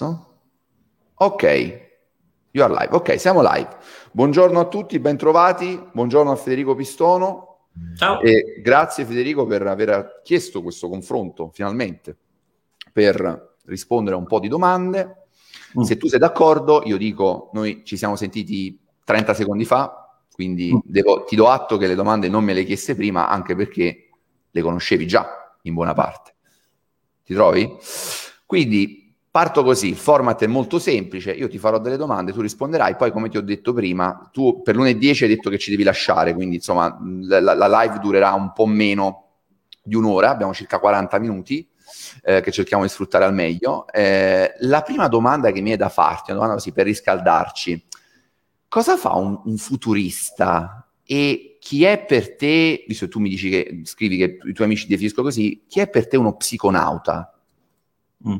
[0.00, 0.26] adesso.
[1.14, 1.42] Ok,
[2.52, 2.94] you are live.
[2.94, 3.68] Ok, siamo live.
[4.12, 5.88] Buongiorno a tutti, bentrovati.
[5.92, 7.66] Buongiorno a Federico Pistono.
[7.96, 8.20] Ciao.
[8.20, 12.16] E grazie Federico per aver chiesto questo confronto, finalmente,
[12.92, 15.26] per rispondere a un po' di domande.
[15.78, 15.82] Mm.
[15.82, 20.78] Se tu sei d'accordo, io dico, noi ci siamo sentiti 30 secondi fa, quindi mm.
[20.82, 24.08] devo, ti do atto che le domande non me le chieste prima, anche perché
[24.50, 26.34] le conoscevi già in buona parte.
[27.22, 27.76] Ti trovi?
[28.46, 28.99] Quindi
[29.30, 33.12] parto così, il format è molto semplice, io ti farò delle domande, tu risponderai, poi
[33.12, 36.34] come ti ho detto prima, tu per lunedì 10 hai detto che ci devi lasciare,
[36.34, 39.26] quindi insomma la, la live durerà un po' meno
[39.82, 41.68] di un'ora, abbiamo circa 40 minuti.
[42.22, 43.86] Eh, che cerchiamo di sfruttare al meglio.
[43.88, 47.86] Eh, la prima domanda che mi è da farti, una domanda così per riscaldarci,
[48.68, 53.50] cosa fa un, un futurista e chi è per te, visto che tu mi dici
[53.50, 57.36] che scrivi che i tuoi amici definiscono così, chi è per te uno psiconauta?
[58.28, 58.36] Mm.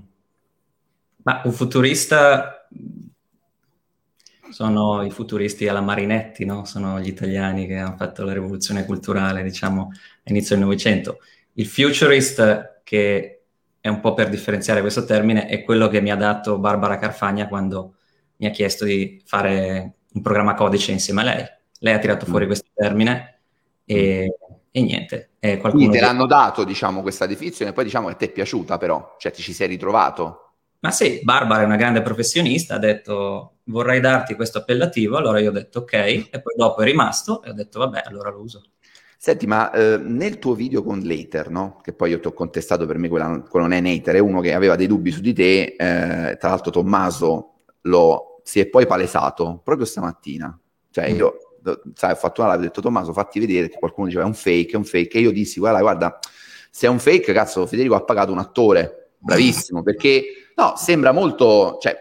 [1.23, 2.69] Ma un futurista
[4.51, 6.65] sono i futuristi alla Marinetti, no?
[6.65, 9.90] sono gli italiani che hanno fatto la rivoluzione culturale, diciamo,
[10.24, 11.18] all'inizio del Novecento.
[11.54, 13.43] Il futurist, che
[13.80, 17.49] è un po' per differenziare questo termine, è quello che mi ha dato Barbara Carfagna
[17.49, 17.95] quando
[18.37, 21.45] mi ha chiesto di fare un programma codice insieme a lei.
[21.79, 22.49] Lei ha tirato fuori mm.
[22.49, 23.40] questo termine
[23.84, 24.34] e
[24.73, 25.30] e niente.
[25.40, 29.32] Quindi te l'hanno dato, diciamo, questa definizione, poi diciamo che ti è piaciuta però, cioè
[29.32, 30.49] ti ci sei ritrovato.
[30.81, 35.51] Ma sì, Barbara è una grande professionista, ha detto vorrei darti questo appellativo, allora io
[35.51, 38.63] ho detto ok, e poi dopo è rimasto e ho detto vabbè, allora lo uso.
[39.19, 41.79] Senti, ma eh, nel tuo video con l'Aether, no?
[41.83, 44.19] che poi io ti ho contestato per me, quella, quello non è un Hater, è
[44.19, 48.67] uno che aveva dei dubbi su di te, eh, tra l'altro Tommaso lo, si è
[48.67, 50.59] poi palesato proprio stamattina.
[50.91, 51.37] Cioè io
[51.95, 54.35] sai, ho fatto una live, ho detto Tommaso fatti vedere che qualcuno diceva è un
[54.35, 56.19] fake, è un fake, e io dissi guarda, guarda,
[56.71, 60.24] se è un fake, cazzo, Federico ha pagato un attore, bravissimo, perché
[60.57, 61.96] no, sembra molto, cioè,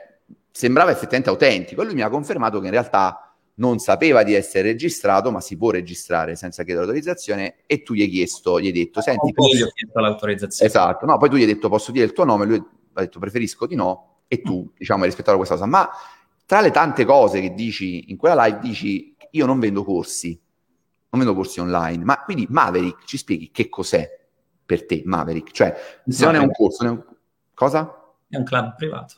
[0.52, 4.70] sembrava effettivamente autentico, e lui mi ha confermato che in realtà non sapeva di essere
[4.70, 8.72] registrato, ma si può registrare senza chiedere l'autorizzazione, e tu gli hai chiesto, gli hai
[8.72, 9.56] detto, senti, posso...
[9.56, 10.70] gli ho chiesto l'autorizzazione.
[10.70, 13.20] Esatto, no, poi tu gli hai detto posso dire il tuo nome, lui ha detto
[13.20, 15.90] preferisco di no, e tu, diciamo, hai rispettato questa cosa, ma
[16.46, 20.40] tra le tante cose che dici in quella live, dici io non vendo corsi,
[21.10, 24.19] non vendo corsi online, ma quindi Maverick, ci spieghi che cos'è
[24.70, 25.52] per te Maverick?
[25.52, 25.76] Cioè,
[26.08, 27.04] se non è un corso, è un...
[27.56, 28.14] cosa?
[28.28, 29.16] È un club privato.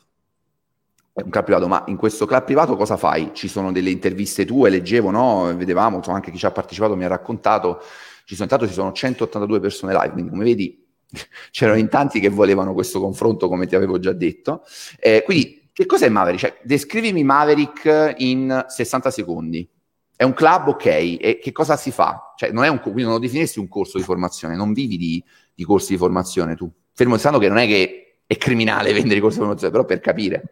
[1.12, 3.32] È un club privato, ma in questo club privato cosa fai?
[3.34, 5.54] Ci sono delle interviste tue, leggevo, no?
[5.54, 7.82] Vedevamo, insomma, anche chi ci ha partecipato mi ha raccontato,
[8.24, 10.86] ci sono, intanto ci sono 182 persone live, quindi come vedi
[11.52, 14.64] c'erano in tanti che volevano questo confronto, come ti avevo già detto.
[14.98, 16.40] Eh, quindi, che cos'è Maverick?
[16.40, 19.68] Cioè, descrivimi Maverick in 60 secondi.
[20.16, 22.32] È un club, ok, e che cosa si fa?
[22.36, 25.24] Cioè, non è un, quindi non lo definisci un corso di formazione, non vivi di,
[25.62, 26.70] di corsi di formazione tu.
[26.92, 30.00] Fermo restando che non è che è criminale vendere i corsi di formazione, però per
[30.00, 30.42] capire.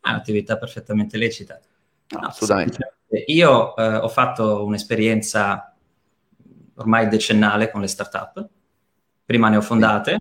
[0.00, 1.60] È un'attività perfettamente lecita.
[2.08, 2.96] No, no, assolutamente.
[3.26, 5.74] Io eh, ho fatto un'esperienza
[6.74, 8.48] ormai decennale con le start-up.
[9.24, 10.20] Prima ne ho fondate,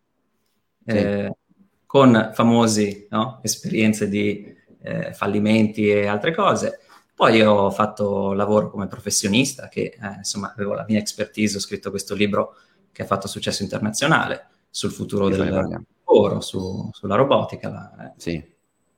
[0.86, 0.96] sì.
[0.96, 1.64] eh, sì.
[1.86, 3.40] con famosi no?
[3.42, 6.80] esperienze di eh, fallimenti e altre cose.
[7.16, 11.90] Poi ho fatto lavoro come professionista, che eh, insomma avevo la mia expertise, ho scritto
[11.90, 12.56] questo libro
[12.92, 17.70] che ha fatto successo internazionale sul futuro del lavoro, su, sulla robotica.
[17.70, 18.14] La, eh.
[18.18, 18.50] sì.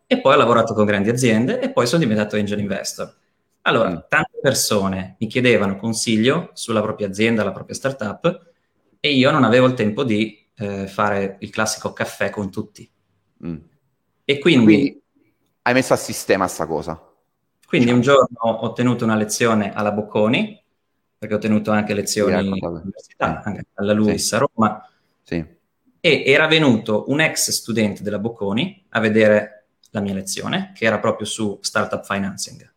[0.06, 3.16] E poi ho lavorato con grandi aziende e poi sono diventato angel investor.
[3.62, 3.98] Allora, mm.
[4.10, 8.52] tante persone mi chiedevano consiglio sulla propria azienda, la propria startup,
[9.00, 12.90] e io non avevo il tempo di eh, fare il classico caffè con tutti.
[13.46, 13.58] Mm.
[14.26, 15.04] E quindi, quindi
[15.64, 17.02] hai messo a sistema sta cosa?
[17.66, 20.63] Quindi un giorno ho tenuto una lezione alla Bocconi,
[21.24, 24.36] perché ho tenuto anche lezioni all'università, anche alla LUIS sì.
[24.36, 24.90] a Roma,
[25.24, 25.46] sì.
[26.02, 31.00] e era venuto un ex studente della Bocconi a vedere la mia lezione, che era
[31.00, 32.74] proprio su startup financing.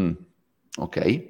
[0.00, 0.12] Mm.
[0.78, 1.28] Ok.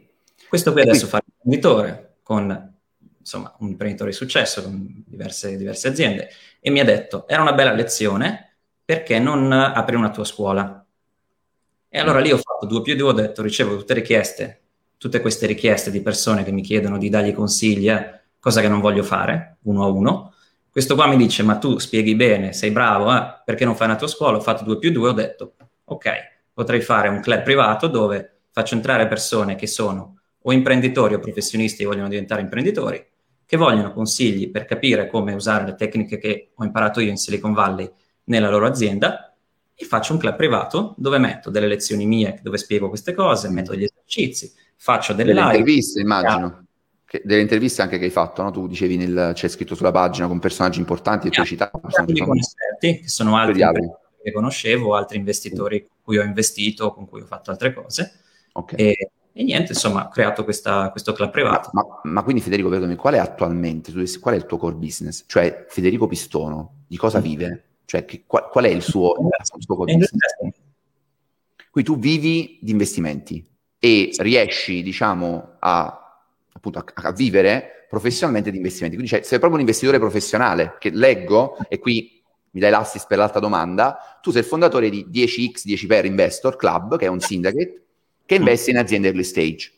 [0.49, 2.75] Questo qui adesso fa l'imprenditore con
[3.19, 7.53] insomma, un imprenditore di successo con diverse, diverse aziende e mi ha detto era una
[7.53, 10.87] bella lezione perché non apri una tua scuola
[11.89, 14.58] e allora lì ho fatto due più due, ho detto, ricevo tutte richieste,
[14.99, 18.81] tutte queste richieste di persone che mi chiedono di dargli consigli, eh, cosa che non
[18.81, 20.35] voglio fare, uno a uno.
[20.71, 23.97] Questo qua mi dice, ma tu spieghi bene, sei bravo, eh, perché non fai una
[23.97, 24.37] tua scuola?
[24.37, 25.55] Ho fatto due più due, ho detto,
[25.85, 26.11] ok,
[26.53, 31.79] potrei fare un club privato dove faccio entrare persone che sono o imprenditori o professionisti
[31.79, 33.05] che vogliono diventare imprenditori,
[33.47, 37.53] che vogliono consigli per capire come usare le tecniche che ho imparato io in Silicon
[37.53, 37.91] Valley
[38.25, 39.35] nella loro azienda
[39.75, 43.71] e faccio un club privato dove metto delle lezioni mie dove spiego queste cose, metto
[43.71, 45.59] degli esercizi, faccio delle, delle live.
[45.59, 46.65] interviste, immagino.
[47.05, 48.51] Che, delle interviste anche che hai fatto, no?
[48.51, 52.23] Tu dicevi nel, c'è scritto sulla pagina con personaggi importanti e tu hai citato personaggi
[52.23, 53.63] con esperti che sono altri
[54.23, 58.21] che conoscevo, altri investitori con cui ho investito, con cui ho fatto altre cose.
[58.53, 58.79] Okay.
[58.79, 61.71] E, e, niente, insomma, ho creato questa, questo club privato.
[61.73, 65.25] Ma, ma, ma quindi Federico, perdonami, qual è attualmente, qual è il tuo core business?
[65.27, 67.65] Cioè, Federico Pistono, di cosa vive?
[67.85, 70.35] Cioè, che, qual, qual, è il suo, il suo core business?
[71.71, 73.47] Qui tu vivi di investimenti
[73.79, 76.21] e riesci, diciamo, a,
[76.53, 78.97] appunto, a, a vivere professionalmente di investimenti.
[78.97, 83.19] Quindi cioè, sei proprio un investitore professionale, che leggo, e qui mi dai l'assist per
[83.19, 87.83] l'altra domanda, tu sei il fondatore di 10x 10per Investor Club, che è un syndicate,
[88.27, 89.73] che investe in aziende early stage.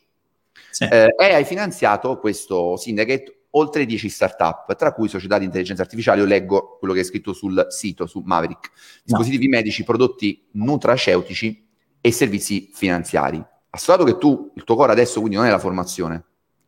[0.70, 0.84] Sì.
[0.84, 6.20] Eh, e hai finanziato questo syndicate oltre 10 startup, tra cui società di intelligenza artificiale.
[6.20, 8.70] Io leggo quello che è scritto sul sito, su Maverick,
[9.02, 9.56] dispositivi no.
[9.56, 11.66] medici, prodotti nutraceutici
[12.00, 13.44] e servizi finanziari.
[13.70, 16.24] Assodato che tu, il tuo core adesso quindi non è la formazione,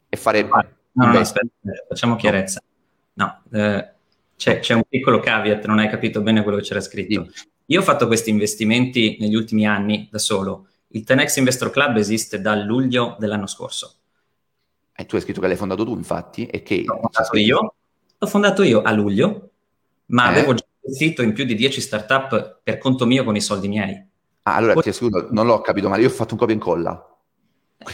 [0.08, 0.43] è fare...
[0.43, 1.49] No, no, aspetta,
[1.88, 2.62] facciamo chiarezza.
[3.14, 3.93] No, eh,
[4.37, 7.28] c'è, c'è, un piccolo caveat, non hai capito bene quello che c'era scritto.
[7.32, 7.50] Sì.
[7.66, 10.69] Io ho fatto questi investimenti negli ultimi anni da solo.
[10.88, 13.94] Il Tenex Investor Club esiste dal luglio dell'anno scorso.
[14.94, 16.82] E tu hai scritto che l'hai fondato tu, infatti, e che...
[16.84, 17.75] L'ho fondato io,
[18.19, 19.50] l'ho fondato io a luglio,
[20.06, 20.28] ma eh?
[20.28, 24.10] avevo già investito in più di 10 startup per conto mio con i soldi miei.
[24.42, 24.82] Ah, allora Poi...
[24.82, 27.06] ti scuso, non l'ho capito male, io ho fatto un copia e incolla.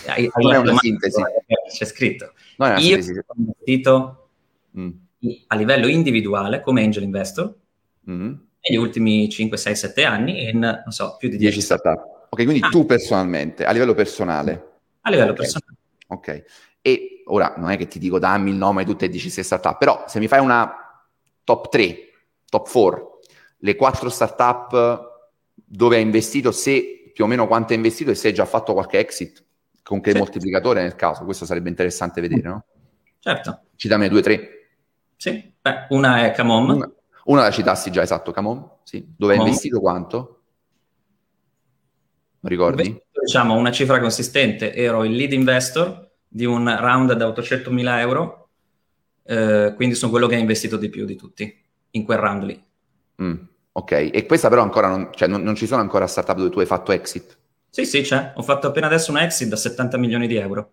[0.06, 1.22] Hai, non è una sintesi.
[1.70, 2.32] C'è scritto.
[2.56, 3.18] Non è una io sintesi.
[3.18, 4.28] ho investito
[4.78, 4.90] mm.
[5.48, 7.54] a livello individuale come angel investor
[8.10, 8.32] mm.
[8.60, 12.26] negli ultimi 5, 6, 7 anni in, non so, più di 10, 10 startup.
[12.30, 12.68] Ok, quindi ah.
[12.68, 14.78] tu personalmente, a livello personale.
[15.02, 15.42] A livello okay.
[15.42, 15.76] personale.
[16.08, 16.44] Ok.
[16.80, 19.76] E ora non è che ti dico dammi il nome di tutte e 10 startup,
[19.78, 21.02] però se mi fai una
[21.44, 21.98] top 3,
[22.48, 23.18] top 4,
[23.58, 25.07] le 4 startup
[25.68, 28.72] dove hai investito, se più o meno quanto hai investito e se hai già fatto
[28.72, 29.44] qualche exit,
[29.82, 30.18] con che sì.
[30.18, 32.64] moltiplicatore nel caso, questo sarebbe interessante vedere, no?
[33.18, 33.62] Certo.
[33.76, 34.70] Citamene due tre.
[35.16, 36.70] Sì, Beh, una è Camom.
[36.70, 36.92] Una,
[37.24, 39.04] una, la citassi già, esatto, Camom, sì.
[39.16, 39.40] Dove Camom.
[39.40, 40.42] hai investito quanto?
[42.40, 43.02] Non ricordi?
[43.20, 48.48] Diciamo una cifra consistente, ero il lead investor di un round da 800.000 euro,
[49.24, 52.64] eh, quindi sono quello che ha investito di più di tutti in quel round lì.
[53.22, 53.34] Mm.
[53.78, 56.58] Ok, e questa però ancora non, cioè non, non, ci sono ancora startup dove tu
[56.58, 57.38] hai fatto exit?
[57.70, 58.32] Sì, sì, c'è.
[58.34, 60.72] Ho fatto appena adesso un exit da 70 milioni di euro.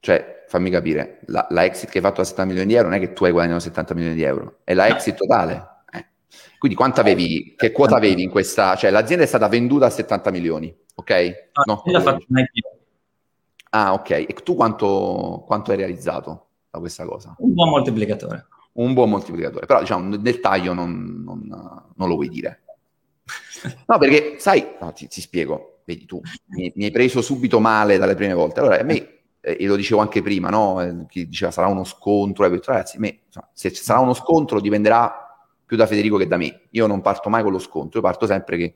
[0.00, 2.96] Cioè, fammi capire, la, la exit che hai fatto da 70 milioni di euro non
[2.96, 4.94] è che tu hai guadagnato 70 milioni di euro, è la no.
[4.94, 5.68] exit totale.
[5.92, 6.06] Eh.
[6.58, 10.30] Quindi quanto avevi, che quota avevi in questa, cioè l'azienda è stata venduta a 70
[10.30, 11.50] milioni, ok?
[11.66, 12.78] No, no fatto un IPO.
[13.70, 14.10] Ah, ok.
[14.10, 17.34] E tu quanto, quanto hai realizzato da questa cosa?
[17.36, 18.46] Un buon moltiplicatore
[18.78, 21.46] un buon moltiplicatore, però diciamo nel dettaglio non, non,
[21.94, 22.62] non lo vuoi dire.
[23.86, 27.98] No, perché sai, no, ti, ti, spiego, vedi tu, mi, mi, hai preso subito male
[27.98, 28.60] dalle prime volte.
[28.60, 30.80] Allora, a me, eh, e lo dicevo anche prima, no?
[30.80, 33.22] Eh, chi diceva sarà uno scontro, eh, ragazzi, me,
[33.52, 35.26] se sarà uno scontro dipenderà
[35.66, 36.62] più da Federico che da me.
[36.70, 38.74] Io non parto mai con lo scontro, io parto sempre che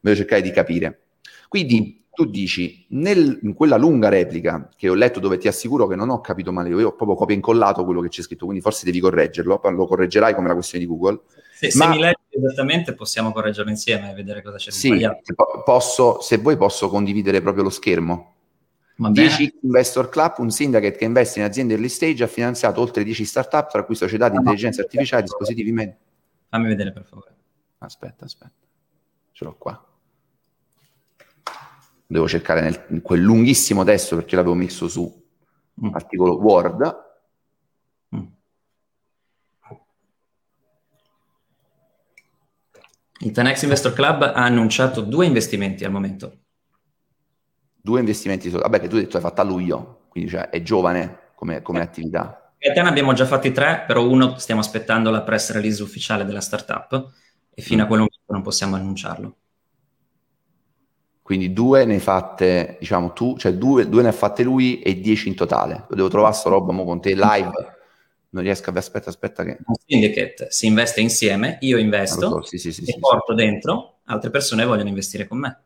[0.00, 1.00] devo cercare di capire.
[1.48, 5.96] Quindi tu dici, nel, in quella lunga replica che ho letto dove ti assicuro che
[5.96, 8.84] non ho capito male, io ho proprio copia incollato quello che c'è scritto, quindi forse
[8.84, 11.20] devi correggerlo, lo correggerai come la questione di Google.
[11.54, 15.20] Se, Ma, se mi leggi esattamente possiamo correggerlo insieme e vedere cosa c'è sì, sbagliato.
[15.64, 18.34] Posso, se vuoi posso condividere proprio lo schermo.
[18.94, 23.24] 10 Investor Club, un syndicate che investe in aziende early stage, ha finanziato oltre 10
[23.24, 25.96] startup, tra cui società di intelligenza artificiale, dispositivi medici.
[26.48, 27.34] Fammi vedere per favore.
[27.78, 28.52] Aspetta, aspetta.
[29.32, 29.86] Ce l'ho qua
[32.12, 35.02] devo cercare nel, in quel lunghissimo testo perché l'avevo messo su
[35.82, 35.94] mm.
[35.94, 37.04] articolo Word.
[38.14, 38.24] Mm.
[43.20, 46.38] Il Tenex Investor Club ha annunciato due investimenti al momento.
[47.80, 48.62] Due investimenti solo.
[48.62, 51.80] Vabbè, che tu hai detto hai fatto a luglio, quindi cioè, è giovane come, come
[51.80, 51.82] eh.
[51.82, 52.52] attività.
[52.58, 56.24] In realtà ne abbiamo già fatti tre, però uno stiamo aspettando la press release ufficiale
[56.24, 57.10] della startup
[57.54, 57.84] e fino mm.
[57.84, 59.36] a quel momento non possiamo annunciarlo.
[61.22, 65.00] Quindi due ne hai fatte, diciamo tu, cioè due, due ne ha fatte lui e
[65.00, 65.84] dieci in totale.
[65.88, 67.76] Lo devo trovare sto roba mo con te live.
[68.30, 68.72] Non riesco a...
[68.76, 69.58] Aspetta, aspetta che...
[69.64, 74.30] Un syndicate si investe insieme, io investo, so, sì, sì, sì, e porto dentro, altre
[74.30, 75.62] persone vogliono investire con me.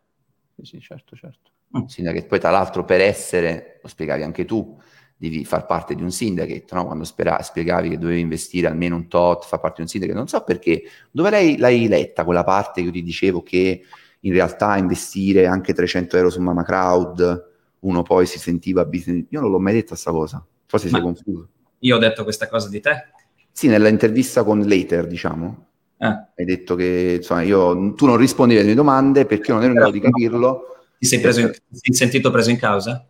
[0.56, 1.50] Sì, sì, certo, certo.
[1.76, 1.84] Mm.
[1.84, 4.78] Syndicate poi tra l'altro per essere, lo spiegavi anche tu,
[5.16, 6.84] devi far parte di un syndicate, no?
[6.84, 10.28] quando spera- spiegavi che dovevi investire almeno un tot, fa parte di un syndicate, non
[10.28, 13.82] so perché, dove l'hai, l'hai letta quella parte che io ti dicevo che
[14.20, 19.26] in realtà investire anche 300 euro su Mama Crowd, uno poi si sentiva business.
[19.30, 21.48] Io non l'ho mai detta questa cosa, forse Ma sei confuso.
[21.80, 23.08] Io ho detto questa cosa di te?
[23.52, 25.66] Sì, nell'intervista con Later, diciamo.
[25.98, 26.28] Ah.
[26.34, 29.72] Hai detto che insomma, io, tu non rispondevi alle mie domande perché io non ero
[29.72, 30.76] in grado di capirlo.
[30.98, 33.06] Ti sei, preso in, ti sei sentito preso in causa?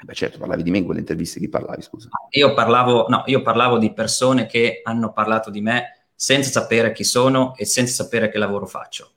[0.00, 2.08] Eh beh, certo, parlavi di me in quelle interviste, chi parlavi, scusa?
[2.30, 7.04] Io parlavo, no, io parlavo di persone che hanno parlato di me senza sapere chi
[7.04, 9.10] sono e senza sapere che lavoro faccio.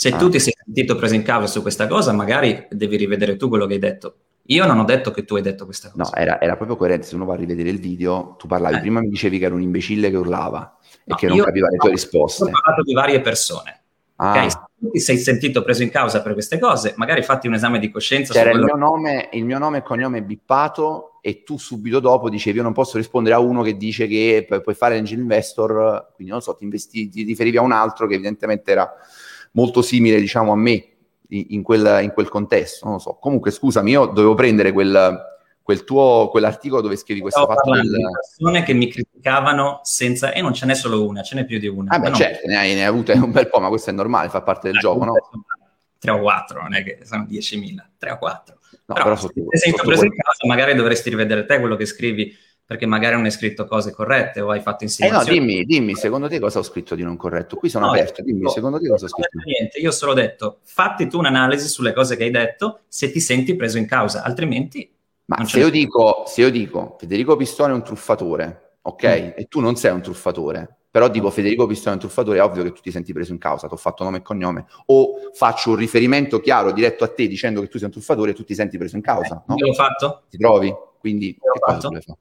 [0.00, 0.16] Se ah.
[0.16, 3.66] tu ti sei sentito preso in causa su questa cosa, magari devi rivedere tu quello
[3.66, 4.14] che hai detto.
[4.44, 6.04] Io non ho detto che tu hai detto questa cosa.
[6.04, 7.04] No, era, era proprio coerente.
[7.04, 8.78] Se uno va a rivedere il video, tu parlavi, eh.
[8.78, 11.78] prima mi dicevi che era un imbecille che urlava no, e che non capiva le
[11.78, 12.44] tue risposte.
[12.44, 13.80] Ho parlato di varie persone.
[14.14, 14.30] Ah.
[14.30, 14.50] Okay?
[14.50, 17.80] Se tu ti sei sentito preso in causa per queste cose, magari fatti un esame
[17.80, 18.32] di coscienza.
[18.32, 22.58] C'era il mio, nome, il mio nome e cognome bippato e tu subito dopo dicevi
[22.58, 26.40] io non posso rispondere a uno che dice che puoi fare angel investor, quindi non
[26.40, 28.88] so, ti, investi, ti riferivi a un altro che evidentemente era
[29.58, 30.84] molto simile diciamo a me
[31.30, 33.18] in quel, in quel contesto, non lo so.
[33.20, 35.20] Comunque, scusami, io dovevo prendere quel,
[35.62, 37.82] quel tuo, quell'articolo dove scrivi questo fatto del...
[37.82, 40.32] di persone che mi criticavano senza...
[40.32, 41.92] e non ce n'è solo una, ce n'è più di una.
[41.92, 42.14] Ah beh, no.
[42.14, 44.68] certo, ne hai, ne hai avute un bel po', ma questo è normale, fa parte
[44.68, 45.12] del eh, gioco, no?
[45.98, 48.58] 3 o 4, non è che sono 10.000, 3 o 4.
[48.86, 51.84] No, però, però sotto, se sei preso in casa, magari dovresti rivedere te quello che
[51.84, 52.34] scrivi
[52.68, 55.38] perché magari non hai scritto cose corrette o hai fatto insinuazioni.
[55.38, 57.56] Eh no, dimmi, dimmi, secondo te cosa ho scritto di non corretto?
[57.56, 59.38] Qui sono no, aperto, dimmi, no, secondo te cosa ho scritto?
[59.42, 63.20] Niente, io ho solo detto, fatti tu un'analisi sulle cose che hai detto se ti
[63.20, 64.86] senti preso in causa, altrimenti...
[65.24, 69.04] Ma se io, dico, se io dico, Federico Pistone è un truffatore, ok?
[69.04, 69.30] Mm.
[69.36, 72.64] E tu non sei un truffatore, però dico Federico Pistone è un truffatore, è ovvio
[72.64, 75.70] che tu ti senti preso in causa, ti ho fatto nome e cognome, o faccio
[75.70, 78.54] un riferimento chiaro, diretto a te, dicendo che tu sei un truffatore e tu ti
[78.54, 79.54] senti preso in causa, eh, no?
[79.56, 80.24] L'ho fatto?
[80.28, 80.70] Ti trovi?
[80.98, 82.18] Quindi, che cosa fatto?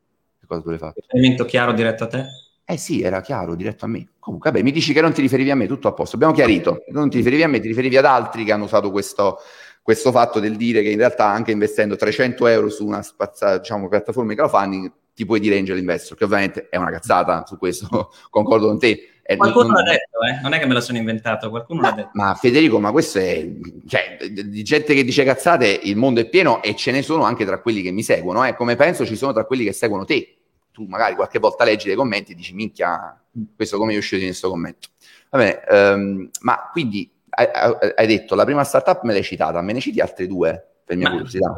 [0.48, 1.02] Cosa tu hai fatto?
[1.02, 2.26] Riferimento chiaro diretto a te?
[2.70, 4.10] Eh sì, era chiaro, diretto a me.
[4.20, 6.18] Comunque, vabbè, mi dici che non ti riferivi a me, tutto a posto.
[6.18, 9.40] Abbiamo chiarito, non ti riferivi a me, ti riferivi ad altri che hanno usato questo,
[9.82, 13.88] questo fatto del dire che in realtà anche investendo 300 euro su una spazza, diciamo,
[13.88, 18.12] piattaforma di crowdfunding ti puoi dire angel investor, che ovviamente è una cazzata, su questo
[18.30, 19.12] concordo con te.
[19.24, 20.42] È, qualcuno non, l'ha detto, eh?
[20.42, 22.10] non è che me lo sono inventato, qualcuno ma, l'ha detto.
[22.16, 23.48] Ma Federico, ma questo è,
[23.88, 27.46] cioè, di gente che dice cazzate, il mondo è pieno e ce ne sono anche
[27.46, 28.56] tra quelli che mi seguono, eh?
[28.56, 30.37] come penso ci sono tra quelli che seguono te
[30.78, 33.20] tu magari qualche volta leggi dei commenti e dici minchia,
[33.56, 34.90] questo come è uscito in questo commento.
[35.32, 37.48] Va bene, um, ma quindi hai,
[37.96, 41.08] hai, detto la prima startup me l'hai citata, me ne citi altre due per mia
[41.08, 41.56] ma, curiosità?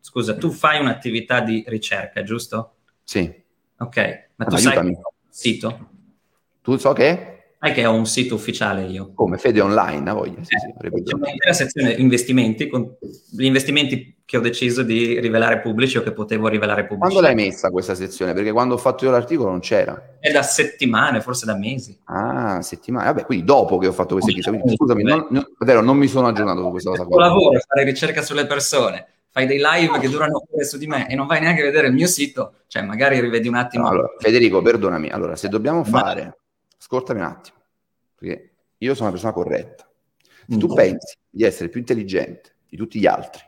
[0.00, 2.78] Scusa, tu fai un'attività di ricerca, giusto?
[3.04, 3.32] Sì.
[3.78, 4.90] Ok, ma tu ah, sai aiutami.
[4.90, 5.90] un sito?
[6.60, 7.37] Tu so che?
[7.60, 9.12] Sai che ho un sito ufficiale io.
[9.14, 10.42] Come Fede Online, a voglia.
[10.42, 12.96] Sì, eh, sì, un'intera sezione investimenti, con
[13.30, 17.14] gli investimenti che ho deciso di rivelare pubblici o che potevo rivelare pubblici.
[17.14, 18.32] Quando l'hai messa questa sezione?
[18.32, 20.18] Perché quando ho fatto io l'articolo non c'era.
[20.20, 21.98] È da settimane, forse da mesi.
[22.04, 23.06] Ah, settimane.
[23.06, 24.62] Vabbè, quindi dopo che ho fatto queste episodio.
[24.76, 27.04] scusami, non, non, davvero, non mi sono aggiornato su questa cosa.
[27.04, 31.08] Tuo lavoro fare ricerca sulle persone fai dei live che durano ore su di me
[31.08, 33.88] e non vai neanche a vedere il mio sito, cioè magari rivedi un attimo.
[33.88, 36.38] allora, Federico, perdonami, allora se dobbiamo fare
[36.88, 37.56] ascoltami un attimo,
[38.14, 39.86] perché io sono una persona corretta.
[40.48, 40.74] Se tu mm.
[40.74, 43.42] pensi di essere più intelligente di tutti gli altri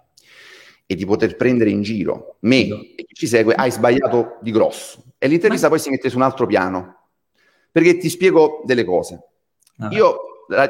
[0.84, 5.04] e di poter prendere in giro me e chi ci segue, hai sbagliato di grosso.
[5.16, 5.74] E l'intervista Ma...
[5.74, 6.98] poi si mette su un altro piano.
[7.72, 9.22] Perché ti spiego delle cose.
[9.76, 9.94] Vabbè.
[9.94, 10.16] Io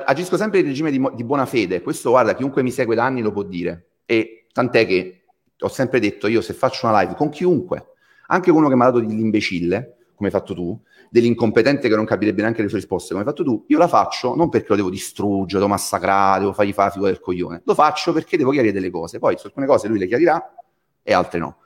[0.04, 3.22] agisco sempre in regime di, di, buona fede, questo guarda, chiunque mi segue da anni
[3.22, 3.88] lo può dire.
[4.04, 5.22] E tant'è che
[5.58, 7.86] ho sempre detto, io se faccio una live con chiunque,
[8.26, 12.42] anche uno che mi ha dato dell'imbecille, come hai fatto tu, dell'incompetente che non capirebbe
[12.42, 14.90] neanche le sue risposte, come hai fatto tu, io la faccio non perché lo devo
[14.90, 18.74] distruggere, devo massacrare, devo fargli fare la figura del coglione, lo faccio perché devo chiarire
[18.74, 20.54] delle cose, poi su alcune cose lui le chiarirà
[21.02, 21.56] e altre no.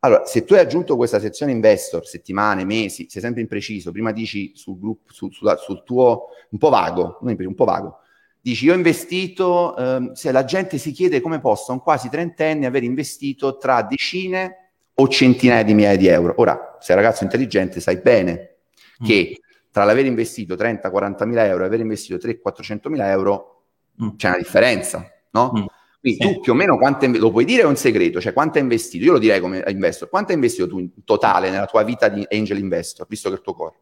[0.00, 4.52] Allora, se tu hai aggiunto questa sezione investor, settimane, mesi, sei sempre impreciso, prima dici
[4.54, 8.00] sul, gruppo, sul, sul, sul tuo, un po' vago, un po' vago,
[8.42, 12.66] dici io ho investito, ehm, se la gente si chiede come possa un quasi trentenne
[12.66, 16.34] aver investito tra decine o centinaia di migliaia di euro.
[16.36, 18.56] Ora, sei ragazzo intelligente, sai bene
[19.02, 19.06] mm.
[19.06, 23.64] che tra l'aver investito 30-40 mila euro e aver investito 300-400 mila euro
[24.02, 24.08] mm.
[24.16, 25.52] c'è una differenza, no?
[25.56, 25.64] Mm.
[26.02, 26.32] Quindi sì.
[26.32, 29.04] tu più o meno quanto lo puoi dire è un segreto, cioè quanto hai investito?
[29.04, 32.26] Io lo direi come investor, quanto hai investito tu in totale nella tua vita di
[32.28, 33.74] angel investor, visto che è il tuo core?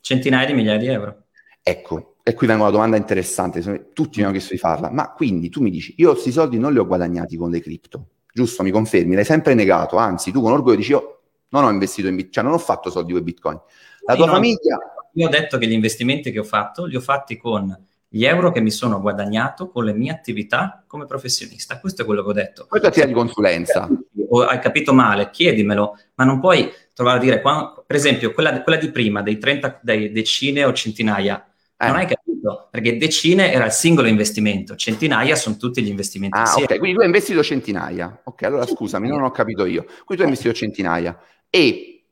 [0.00, 1.24] Centinaia di migliaia di euro.
[1.60, 5.48] Ecco, e qui vengo una domanda interessante, tutti mi hanno chiesto di farla, ma quindi
[5.48, 8.62] tu mi dici, io questi soldi non li ho guadagnati con le cripto, giusto?
[8.62, 9.16] Mi confermi?
[9.16, 11.21] L'hai sempre negato, anzi, tu con orgoglio dici io
[11.52, 13.60] non ho investito in Bitcoin, cioè non ho fatto soldi con Bitcoin.
[14.06, 14.78] La tua no, famiglia...
[15.14, 17.76] Io ho detto che gli investimenti che ho fatto li ho fatti con
[18.08, 21.78] gli euro che mi sono guadagnato con le mie attività come professionista.
[21.80, 22.66] Questo è quello che ho detto.
[22.68, 23.88] Questa attività di consulenza.
[24.28, 28.62] O hai capito male, chiedimelo, ma non puoi trovare a dire, quando, per esempio, quella,
[28.62, 31.42] quella, di prima, dei 30, dei decine o centinaia,
[31.76, 31.86] eh.
[31.86, 36.36] non hai capito perché decine era il singolo investimento, centinaia sono tutti gli investimenti.
[36.36, 36.66] Ah, insieme.
[36.66, 38.20] ok, quindi tu hai investito centinaia.
[38.24, 39.84] Ok, allora scusami, non ho capito io.
[39.84, 41.18] Quindi tu hai investito centinaia
[41.54, 42.04] e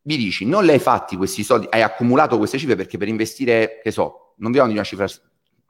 [0.00, 3.80] mi dici, non le hai fatti questi soldi, hai accumulato queste cifre perché per investire,
[3.82, 5.06] che so, non abbiamo di una cifra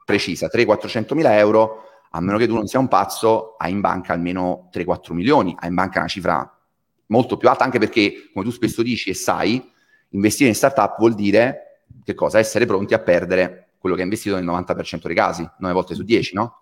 [0.05, 4.13] precisa, 300-400 mila euro, a meno che tu non sia un pazzo, hai in banca
[4.13, 6.57] almeno 3-4 milioni, hai in banca una cifra
[7.07, 9.69] molto più alta, anche perché, come tu spesso dici e sai,
[10.11, 12.39] investire in startup vuol dire che cosa?
[12.39, 16.03] Essere pronti a perdere quello che hai investito nel 90% dei casi, 9 volte su
[16.03, 16.61] 10, no?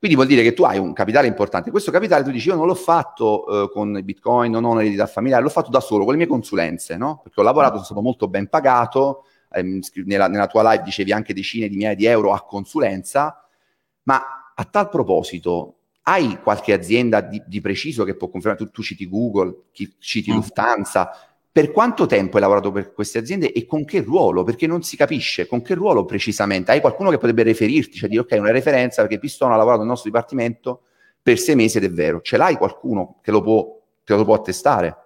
[0.00, 1.70] Quindi vuol dire che tu hai un capitale importante.
[1.70, 5.42] Questo capitale tu dici, io non l'ho fatto eh, con Bitcoin, non ho un'eredità familiare,
[5.42, 7.20] l'ho fatto da solo, con le mie consulenze, no?
[7.22, 11.34] Perché ho lavorato, sono stato molto ben pagato, ehm, nella, nella, tua live dicevi anche
[11.34, 13.46] decine di migliaia di euro a consulenza,
[14.04, 14.22] ma
[14.54, 18.64] a tal proposito, hai qualche azienda di, di preciso che può confermare?
[18.64, 20.34] Tu, tu citi Google, chi, citi mm.
[20.34, 21.10] Lufthansa,
[21.52, 24.44] per quanto tempo hai lavorato per queste aziende e con che ruolo?
[24.44, 26.70] Perché non si capisce con che ruolo precisamente.
[26.70, 29.90] Hai qualcuno che potrebbe referirti, cioè dire ok, una referenza perché Pistone ha lavorato nel
[29.90, 30.82] nostro dipartimento
[31.20, 32.20] per sei mesi ed è vero.
[32.20, 34.96] Ce l'hai qualcuno che lo può, che lo può attestare?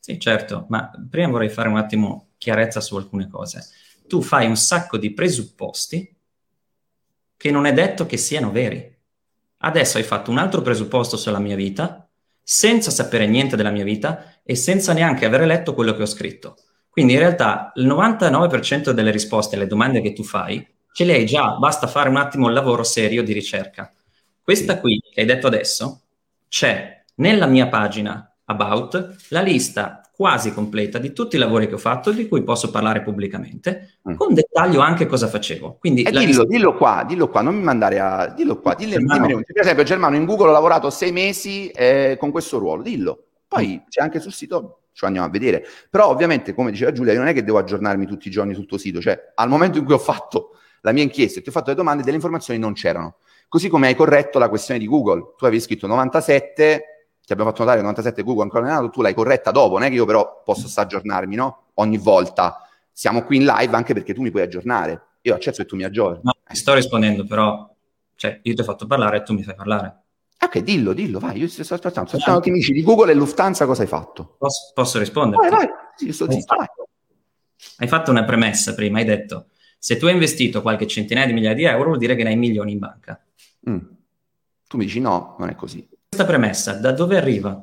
[0.00, 3.64] Sì, certo, ma prima vorrei fare un attimo chiarezza su alcune cose.
[4.06, 6.14] Tu fai un sacco di presupposti
[7.36, 8.92] che non è detto che siano veri.
[9.58, 12.06] Adesso hai fatto un altro presupposto sulla mia vita,
[12.42, 16.56] senza sapere niente della mia vita, e senza neanche aver letto quello che ho scritto.
[16.90, 21.26] Quindi in realtà il 99% delle risposte alle domande che tu fai ce le hai
[21.26, 23.92] già, basta fare un attimo il lavoro serio di ricerca.
[24.40, 26.02] Questa qui che hai detto adesso
[26.48, 31.78] c'è nella mia pagina About la lista quasi completa di tutti i lavori che ho
[31.78, 34.14] fatto di cui posso parlare pubblicamente, mm.
[34.14, 35.78] con dettaglio anche cosa facevo.
[35.80, 36.44] Quindi eh, dillo, lista...
[36.44, 38.28] dillo, qua, dillo qua, non mi mandare a...
[38.28, 39.40] Dillo qua, dillo, Germano.
[39.44, 43.23] per esempio Germano in Google ho lavorato sei mesi eh, con questo ruolo, dillo.
[43.54, 43.88] Poi mm.
[43.88, 45.64] c'è anche sul sito, ci andiamo a vedere.
[45.88, 48.66] Però ovviamente, come diceva Giulia, io non è che devo aggiornarmi tutti i giorni sul
[48.66, 51.52] tuo sito, cioè al momento in cui ho fatto la mia inchiesta e ti ho
[51.52, 53.16] fatto le domande, delle informazioni non c'erano.
[53.48, 55.34] Così come hai corretto la questione di Google.
[55.36, 56.84] Tu avevi scritto 97,
[57.24, 59.84] ti abbiamo fatto notare 97 Google ancora non è nato, tu l'hai corretta dopo, non
[59.84, 61.66] è che io però posso aggiornarmi, no?
[61.74, 62.58] Ogni volta.
[62.90, 65.00] Siamo qui in live anche perché tu mi puoi aggiornare.
[65.22, 66.20] Io accetto che tu mi aggiorni.
[66.22, 67.72] No, ti sto rispondendo, però,
[68.16, 70.03] cioè, io ti ho fatto parlare e tu mi fai parlare.
[70.44, 73.14] Ok, dillo, dillo, vai, io sto aspettando, sto aspettando che mi dici di Google e
[73.14, 74.36] Lufthansa cosa hai fatto.
[74.38, 75.48] Posso, posso rispondere?
[75.48, 76.66] Vai, vai, sì, sto zitto, vai.
[77.78, 79.46] Hai fatto una premessa prima, hai detto,
[79.78, 82.36] se tu hai investito qualche centinaia di migliaia di euro vuol dire che ne hai
[82.36, 83.22] milioni in banca.
[83.68, 83.78] Mm.
[84.66, 85.86] Tu mi dici no, non è così.
[86.08, 87.62] Questa premessa da dove arriva?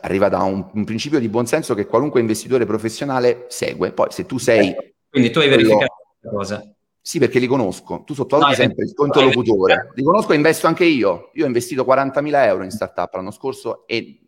[0.00, 3.92] Arriva da un, un, principio di buonsenso che qualunque investitore professionale segue.
[3.92, 4.70] Poi se tu sei...
[4.70, 6.36] Eh, quindi tu hai verificato quello...
[6.36, 6.74] questa cosa?
[7.06, 8.02] Sì, perché li conosco.
[8.06, 9.90] Tu sottovaluti no, sempre il tuo interlocutore.
[9.94, 11.32] Li conosco e investo anche io.
[11.34, 14.20] Io ho investito 40.000 euro in startup l'anno scorso e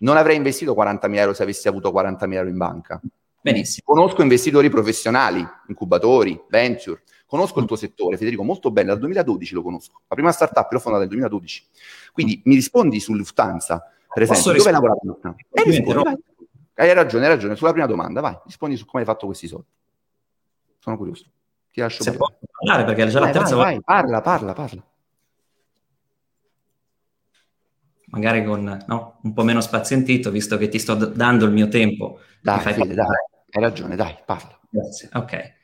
[0.00, 3.00] non avrei investito 40.000 euro se avessi avuto 40.000 euro in banca.
[3.40, 3.94] Benissimo.
[3.94, 7.04] Conosco investitori professionali, incubatori, venture.
[7.24, 8.88] Conosco il tuo settore, Federico, molto bene.
[8.88, 10.02] Dal 2012 lo conosco.
[10.06, 11.68] La prima startup l'ho fondata nel 2012.
[12.12, 14.52] Quindi mi rispondi su Lufthansa, per esempio.
[14.52, 15.00] Dove hai lavorato?
[15.04, 15.38] Lufthansa?
[15.52, 16.18] Eh, rispondi, vai.
[16.74, 17.56] Hai ragione, hai ragione.
[17.56, 18.38] Sulla prima domanda, vai.
[18.44, 19.68] Rispondi su come hai fatto questi soldi.
[20.78, 21.24] Sono curioso.
[21.70, 23.92] Ti lascio Se può parlare perché è già vai, la terza vai, volta.
[23.92, 24.84] Vai, parla, parla, parla.
[28.06, 32.18] Magari con no, un po' meno spazientito, visto che ti sto dando il mio tempo.
[32.40, 33.06] Dai, fede, dai,
[33.50, 34.58] hai ragione, dai, parla.
[34.68, 35.10] Grazie.
[35.12, 35.54] Ok.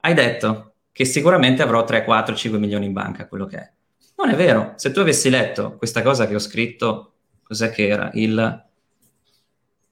[0.00, 3.72] Hai detto che sicuramente avrò 3, 4, 5 milioni in banca, quello che è.
[4.16, 4.74] Non è vero.
[4.76, 8.10] Se tu avessi letto questa cosa che ho scritto, cos'è che era?
[8.14, 8.64] Il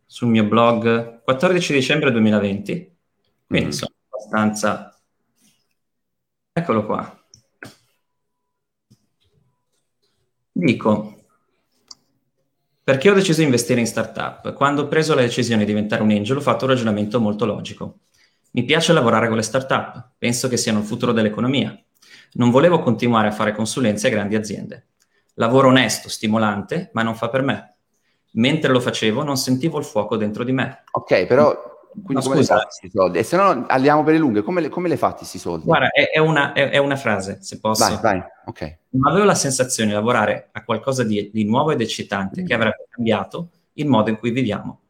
[0.07, 2.97] sul mio blog 14 dicembre 2020,
[3.49, 3.71] quindi mm.
[3.71, 4.94] sono abbastanza
[6.57, 7.25] Eccolo qua.
[10.53, 11.25] Dico,
[12.85, 14.53] perché ho deciso di investire in startup?
[14.53, 18.03] Quando ho preso la decisione di diventare un angel ho fatto un ragionamento molto logico.
[18.53, 21.77] Mi piace lavorare con le startup, penso che siano il futuro dell'economia.
[22.35, 24.91] Non volevo continuare a fare consulenze a grandi aziende.
[25.35, 27.79] Lavoro onesto, stimolante, ma non fa per me.
[28.35, 30.85] Mentre lo facevo non sentivo il fuoco dentro di me.
[30.93, 32.67] Ok, però quindi no, scusa.
[32.93, 33.19] soldi?
[33.19, 35.65] E se no andiamo per le lunghe, come le, come le fatti questi soldi?
[35.65, 37.85] Guarda, è, è, una, è, è, una, frase, se posso.
[37.85, 38.79] Vai, vai, ok.
[38.91, 42.47] Ma avevo la sensazione di lavorare a qualcosa di, di nuovo ed eccitante mm.
[42.47, 44.81] che avrebbe cambiato il modo in cui viviamo.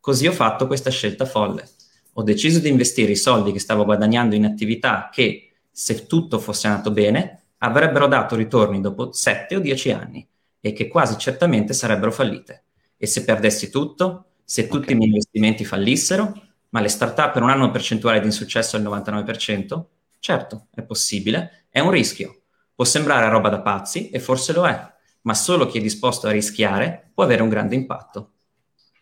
[0.00, 1.68] Così ho fatto questa scelta folle.
[2.14, 6.66] Ho deciso di investire i soldi che stavo guadagnando in attività che, se tutto fosse
[6.66, 10.26] andato bene, avrebbero dato ritorni dopo 7 o 10 anni
[10.60, 12.64] e che quasi certamente sarebbero fallite.
[12.96, 14.94] E se perdessi tutto, se tutti okay.
[14.94, 16.32] i miei investimenti fallissero,
[16.72, 19.84] ma le startup non hanno percentuale di insuccesso del 99%?
[20.18, 22.42] Certo, è possibile, è un rischio.
[22.74, 26.30] Può sembrare roba da pazzi e forse lo è, ma solo chi è disposto a
[26.30, 28.30] rischiare può avere un grande impatto.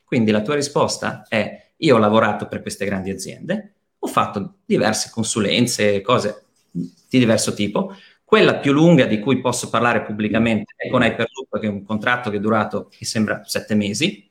[0.04, 5.10] Quindi la tua risposta è io ho lavorato per queste grandi aziende, ho fatto diverse
[5.10, 7.94] consulenze, cose di diverso tipo.
[8.24, 12.30] Quella più lunga di cui posso parlare pubblicamente è con Hyperloop, che è un contratto
[12.30, 14.29] che è durato, mi sembra, sette mesi,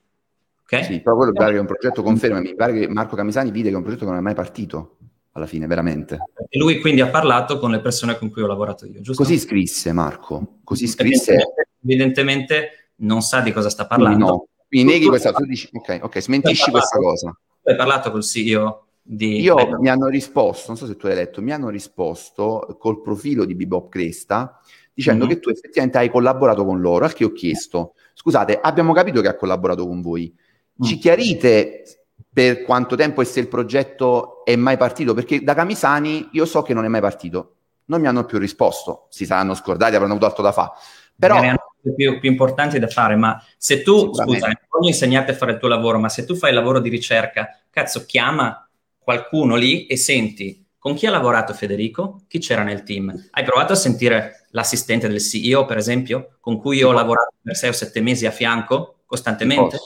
[0.72, 0.84] Okay?
[0.84, 3.70] Sì, però quello pare che è un progetto, confermami, mi pare che Marco Camisani vide
[3.70, 4.98] che è un progetto che non è mai partito
[5.32, 6.20] alla fine, veramente.
[6.48, 9.24] E lui quindi ha parlato con le persone con cui ho lavorato io, giusto?
[9.24, 11.38] Così scrisse Marco, così scrisse.
[11.84, 14.18] Evidentemente, non sa di cosa sta parlando.
[14.26, 17.36] Quindi no, quindi neghi questa, tu dici, ok, ok, smentisci questa cosa.
[17.64, 19.42] Hai parlato col CEO di...
[19.42, 23.02] Io Beh, mi hanno risposto, non so se tu hai letto, mi hanno risposto col
[23.02, 24.60] profilo di Bebop Cresta
[24.94, 25.34] dicendo mm-hmm.
[25.34, 29.30] che tu effettivamente hai collaborato con loro, al che ho chiesto, scusate, abbiamo capito che
[29.30, 30.36] ha collaborato con voi,
[30.82, 31.00] ci mm.
[31.00, 31.84] chiarite
[32.32, 35.14] per quanto tempo e se il progetto è mai partito?
[35.14, 39.08] Perché da Camisani io so che non è mai partito, non mi hanno più risposto,
[39.10, 40.72] si saranno scordati, avranno avuto altro da fare.
[41.18, 41.40] Però...
[41.40, 41.56] Ne
[41.96, 45.60] più, più importanti da fare, ma se tu, scusa, non voglio insegnarti a fare il
[45.60, 49.96] tuo lavoro, ma se tu fai il lavoro di ricerca, cazzo, chiama qualcuno lì e
[49.98, 53.28] senti con chi ha lavorato Federico, chi c'era nel team.
[53.32, 57.56] Hai provato a sentire l'assistente del CEO, per esempio, con cui io ho lavorato per
[57.56, 59.78] sei o sette mesi a fianco, costantemente?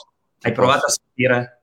[0.44, 1.62] Ti posso, Hai provato a sentire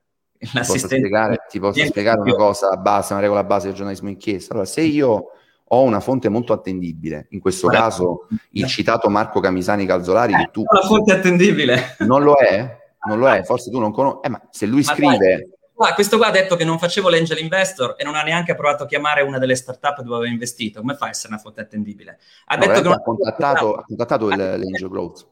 [0.53, 0.61] l'assistente?
[0.61, 4.17] Ti posso spiegare, ti posso spiegare una cosa base, una regola base del giornalismo in
[4.17, 4.53] chiesa.
[4.53, 5.31] Allora, se io
[5.73, 7.85] ho una fonte molto attendibile, in questo Guarda.
[7.85, 10.63] caso il citato Marco Camisani Calzolari, che tu...
[10.67, 11.95] Una fonte attendibile.
[11.99, 12.79] Non lo è?
[13.07, 13.43] Non lo è?
[13.43, 14.19] Forse tu non conosci...
[14.23, 15.17] Eh, ma se lui ma scrive...
[15.17, 18.53] Dai qua, questo qua ha detto che non facevo l'angel investor e non ha neanche
[18.53, 20.79] provato a chiamare una delle startup dove aveva investito.
[20.79, 22.19] Come fa a essere una fonte attendibile?
[22.45, 22.93] Ha no, detto che non...
[22.93, 25.27] ha contattato, ha contattato il, l'angel growth.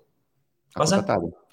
[0.72, 0.96] Ha Cosa?
[0.96, 1.44] Contattato.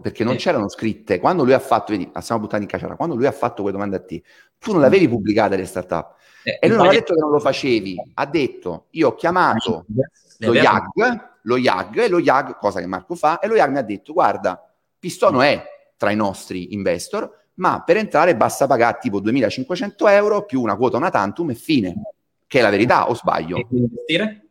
[0.00, 1.18] Perché non c'erano scritte.
[1.18, 3.96] Quando lui ha fatto, vedi, stiamo buttando in cacciara, quando lui ha fatto quelle domande
[3.96, 4.22] a te,
[4.58, 6.16] tu non l'avevi pubblicate le startup.
[6.42, 9.86] Eh, e lui non ha detto che non lo facevi, ha detto, io ho chiamato
[10.38, 13.78] lo YAG, lo YAG, e lo YAG, cosa che Marco fa, e lo YAG mi
[13.78, 15.62] ha detto, guarda, Pistono è
[15.96, 20.96] tra i nostri investor, ma per entrare basta pagare tipo 2500 euro più una quota
[20.96, 21.94] una tantum e fine,
[22.46, 23.56] che è la verità, o sbaglio?
[23.56, 24.46] Per investire?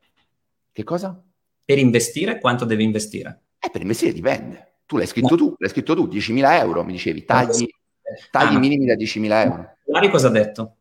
[0.72, 1.22] Che cosa?
[1.66, 3.42] Per investire quanto devi investire?
[3.60, 4.73] Eh, per investire dipende.
[4.94, 5.36] Tu l'hai scritto no.
[5.36, 7.68] tu, l'hai scritto tu, 10.000 euro, mi dicevi, tagli,
[8.30, 9.76] tagli ah, minimi da 10.000 euro.
[9.86, 10.76] Lari cosa ha detto?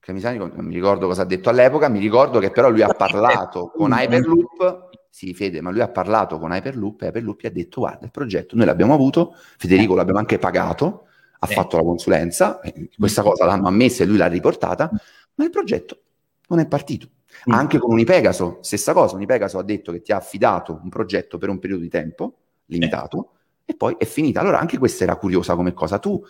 [0.00, 3.72] Camisani, non mi ricordo cosa ha detto all'epoca, mi ricordo che però lui ha parlato
[3.74, 7.80] con Hyperloop, sì Fede, ma lui ha parlato con Hyperloop e Hyperloop gli ha detto
[7.80, 11.06] guarda il progetto noi l'abbiamo avuto, Federico l'abbiamo anche pagato,
[11.38, 11.54] ha eh.
[11.54, 12.60] fatto la consulenza,
[12.98, 14.90] questa cosa l'hanno ammessa e lui l'ha riportata,
[15.36, 16.00] ma il progetto
[16.48, 17.08] non è partito.
[17.48, 17.54] Mm.
[17.54, 21.48] Anche con Unipegaso, stessa cosa, Unipegaso ha detto che ti ha affidato un progetto per
[21.48, 22.41] un periodo di tempo
[22.72, 23.30] limitato
[23.64, 24.40] e poi è finita.
[24.40, 25.98] Allora anche questa era curiosa come cosa.
[25.98, 26.22] Tu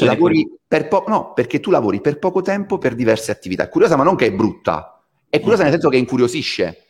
[0.00, 3.64] lavori per poco, no, perché tu lavori per poco tempo per diverse attività.
[3.64, 6.84] È curiosa, ma non che è brutta, è curiosa nel senso che incuriosisce.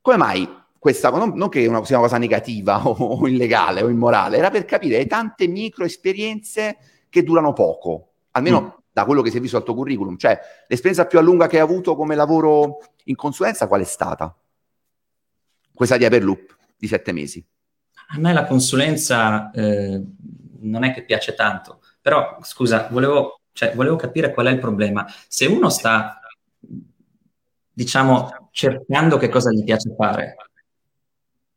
[0.00, 3.88] Come mai questa, non, non che una, sia una cosa negativa o, o, illegale o
[3.88, 6.76] immorale, era per capire le tante micro esperienze
[7.08, 8.82] che durano poco, almeno mm.
[8.92, 10.16] da quello che si è visto al tuo curriculum.
[10.16, 10.38] Cioè,
[10.68, 14.34] l'esperienza più a lunga che hai avuto come lavoro in consulenza qual è stata?
[15.74, 17.44] Questa di Hyperloop, di sette mesi.
[18.08, 20.02] A me la consulenza eh,
[20.60, 25.06] non è che piace tanto, però scusa, volevo, cioè, volevo capire qual è il problema.
[25.28, 26.20] Se uno sta,
[27.72, 30.36] diciamo, cercando che cosa gli piace fare,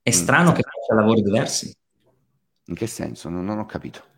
[0.01, 0.13] è mm.
[0.13, 0.53] strano mm.
[0.53, 1.75] che faccia lavori diversi.
[2.65, 3.29] In che senso?
[3.29, 4.09] Non, non ho capito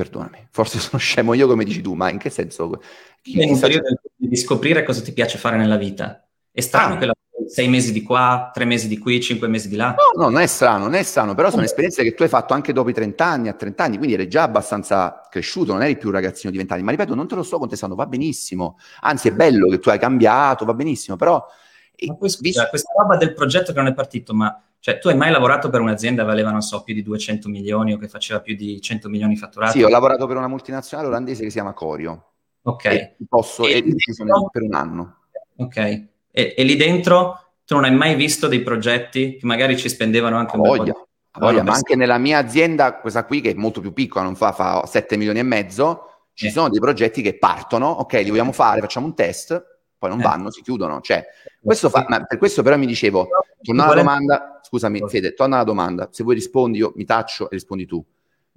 [0.00, 2.82] perdonami, forse sono scemo io come dici tu, ma in che senso?
[3.20, 6.26] Chi, in un periodo di scoprire cosa ti piace fare nella vita.
[6.50, 6.98] È strano ah.
[6.98, 7.06] che
[7.50, 9.88] sei mesi di qua, tre mesi di qui, cinque mesi di là.
[9.88, 12.54] No, no, non è strano, non è strano, però sono esperienze che tu hai fatto
[12.54, 15.96] anche dopo i 30 anni, a 30 anni, quindi eri già abbastanza cresciuto, non eri
[15.96, 18.78] più un ragazzino di 20 anni, ma ripeto, non te lo sto contestando, va benissimo,
[19.00, 21.44] anzi è bello che tu hai cambiato, va benissimo, però...
[22.06, 25.16] Ma poi, scusa, questa roba del progetto che non è partito, ma cioè, tu hai
[25.16, 28.40] mai lavorato per un'azienda che valeva, non so, più di 200 milioni o che faceva
[28.40, 29.78] più di 100 milioni fatturati?
[29.78, 32.30] Sì, ho lavorato per una multinazionale olandese che si chiama Corio.
[32.62, 32.84] Ok.
[32.86, 34.48] E posso, e, e dentro...
[34.50, 35.16] per un anno.
[35.56, 36.08] Ok.
[36.30, 40.36] E, e, lì dentro tu non hai mai visto dei progetti che magari ci spendevano
[40.36, 41.40] anche un voglia, po' di...
[41.40, 44.52] Voglia, ma anche nella mia azienda, questa qui che è molto più piccola, non fa,
[44.52, 46.50] fa 7 milioni e mezzo, ci eh.
[46.50, 49.62] sono dei progetti che partono, ok, li vogliamo fare, facciamo un test,
[49.96, 50.22] poi non eh.
[50.22, 51.00] vanno, si chiudono.
[51.00, 51.24] Cioè,
[51.62, 53.28] questo fa, per questo però mi dicevo,
[53.62, 57.48] torna alla domanda, scusami Fede, torna alla domanda, se vuoi rispondi io mi taccio e
[57.54, 58.04] rispondi tu.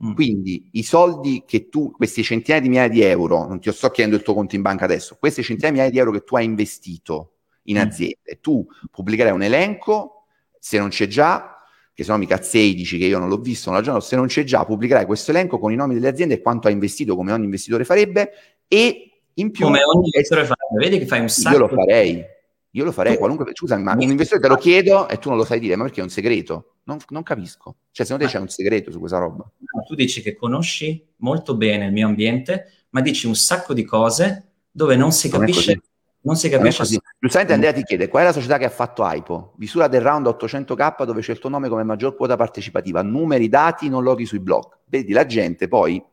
[0.04, 0.14] Mm.
[0.14, 4.18] Quindi i soldi che tu, questi centinaia di migliaia di euro, non ti sto chiedendo
[4.18, 6.46] il tuo conto in banca adesso, questi centinaia di migliaia di euro che tu hai
[6.46, 7.33] investito
[7.63, 7.82] in mm.
[7.82, 10.26] aziende, tu pubblicherai un elenco,
[10.60, 11.58] se non c'è già,
[11.93, 14.28] che se no mi cazzei, dici che io non l'ho visto, non l'ho se non
[14.28, 17.32] c'è già, pubblicherai questo elenco con i nomi delle aziende e quanto hai investito, come
[17.32, 18.32] ogni investitore farebbe,
[18.67, 21.56] e in più, come ogni investitore fa, vedi che fai un sacco.
[21.56, 22.23] Io lo farei,
[22.71, 25.45] io lo farei, qualunque, scusami, ma un investitore te lo chiedo e tu non lo
[25.45, 26.76] sai dire, ma perché è un segreto?
[26.84, 27.76] Non, non capisco.
[27.91, 29.43] Cioè, secondo te c'è un segreto su questa roba?
[29.43, 33.84] No, tu dici che conosci molto bene il mio ambiente, ma dici un sacco di
[33.84, 35.82] cose dove non si capisce.
[36.24, 36.84] Non si capisce.
[36.84, 39.54] Non Giustamente Andrea ti chiede qual è la società che ha fatto Aipo?
[39.58, 43.90] Misura del round 800k dove c'è il tuo nome come maggior quota partecipativa, numeri, dati,
[43.90, 44.66] non loghi sui blog.
[44.86, 46.04] Vedi, la gente poi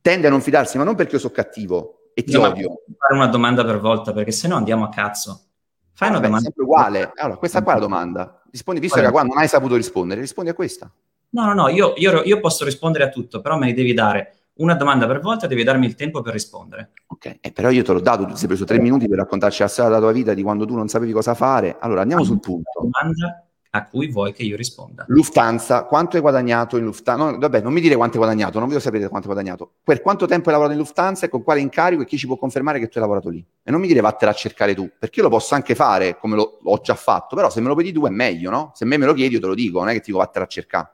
[0.00, 2.82] tende a non fidarsi, ma non perché io sono cattivo, e ti no, odio.
[2.98, 5.44] fare una domanda per volta perché se no andiamo a cazzo.
[5.92, 6.38] Fai una domanda.
[6.38, 7.12] È sempre uguale.
[7.14, 8.42] Allora, questa qua è la domanda.
[8.50, 9.12] Rispondi, visto Guarda.
[9.12, 10.90] che qua non hai saputo rispondere, rispondi a questa.
[11.30, 14.39] No, no, no, io, io, io, posso rispondere a tutto, però me ne devi dare
[14.60, 16.92] una domanda per volta, devi darmi il tempo per rispondere.
[17.06, 19.62] Ok, eh, però io te l'ho dato, tu ti sei preso tre minuti per raccontarci
[19.62, 21.76] la storia della tua vita, di quando tu non sapevi cosa fare.
[21.80, 22.70] Allora, andiamo sul punto.
[22.80, 25.04] Domanda a cui vuoi che io risponda.
[25.08, 27.30] Lufthansa, quanto hai guadagnato in Lufthansa?
[27.30, 29.74] No, vabbè, non mi dire quanto hai guadagnato, non voglio sapere quanto hai guadagnato.
[29.82, 32.36] Per quanto tempo hai lavorato in Lufthansa e con quale incarico e chi ci può
[32.36, 33.44] confermare che tu hai lavorato lì?
[33.62, 36.36] E non mi dire vattela a cercare tu, perché io lo posso anche fare come
[36.36, 38.72] lo, l'ho già fatto, però se me lo vedi tu è meglio, no?
[38.74, 40.44] Se me me lo chiedi io te lo dico, non è che ti dico vattela
[40.44, 40.90] a cercare.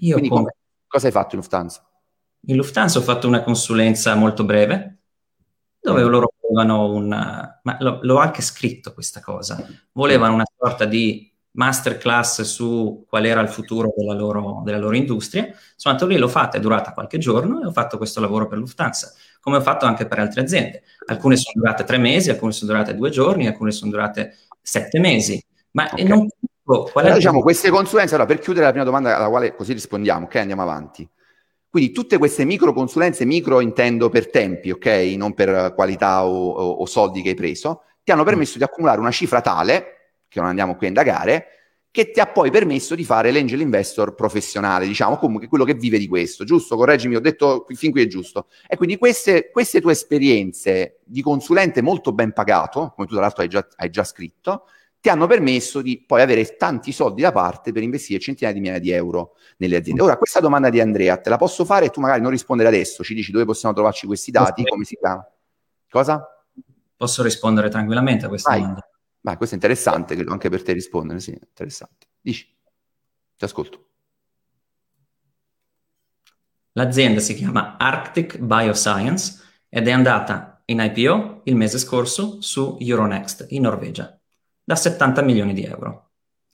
[0.00, 1.88] Io Quindi come- cosa hai fatto in Lufthansa?
[2.46, 4.98] In Lufthansa ho fatto una consulenza molto breve,
[5.80, 6.08] dove Mm.
[6.08, 7.60] loro volevano una...
[7.62, 13.40] ma lo- l'ho anche scritto questa cosa, volevano una sorta di masterclass su qual era
[13.40, 15.44] il futuro della loro, della loro industria.
[15.76, 18.58] Sono andato lì, l'ho fatta, è durata qualche giorno e ho fatto questo lavoro per
[18.58, 20.82] Lufthansa, come ho fatto anche per altre aziende.
[21.06, 25.42] Alcune sono durate tre mesi, alcune sono durate due giorni, alcune sono durate sette mesi.
[25.72, 25.98] Ma Ok.
[25.98, 29.16] e non capisco qual è Allora, diciamo, queste consulenze, allora, per chiudere la prima domanda
[29.16, 30.34] alla quale così rispondiamo, ok?
[30.36, 31.08] Andiamo avanti.
[31.74, 34.86] Quindi tutte queste micro consulenze, micro intendo per tempi, ok?
[35.16, 39.00] Non per qualità o, o- o soldi che hai preso, ti hanno permesso di accumulare
[39.00, 41.46] una cifra tale, che non andiamo qui a indagare,
[41.90, 45.98] che ti ha poi permesso di fare l'angel investor professionale, diciamo, comunque quello che vive
[45.98, 46.76] di questo, giusto?
[46.76, 48.46] Correggimi, ho detto fin qui è giusto.
[48.68, 53.42] E quindi queste, queste tue esperienze di consulente molto ben pagato, come tu tra l'altro
[53.42, 54.66] hai già, hai già scritto,
[55.04, 58.80] ti hanno permesso di poi avere tanti soldi da parte per investire centinaia di migliaia
[58.80, 60.00] di euro nelle aziende.
[60.00, 63.04] Ora, questa domanda di Andrea te la posso fare e tu magari non rispondere adesso,
[63.04, 65.22] ci dici dove possiamo trovarci questi dati, come si chiama?
[65.90, 66.26] Cosa?
[66.96, 68.60] Posso rispondere tranquillamente a questa Vai.
[68.60, 68.88] domanda?
[69.20, 72.06] Vai, questo è interessante, credo anche per te rispondere, sì, interessante.
[72.18, 72.56] Dici,
[73.36, 73.88] ti ascolto.
[76.72, 79.38] L'azienda si chiama Arctic Bioscience
[79.68, 84.18] ed è andata in IPO il mese scorso su Euronext in Norvegia
[84.64, 86.08] da 70 milioni di euro.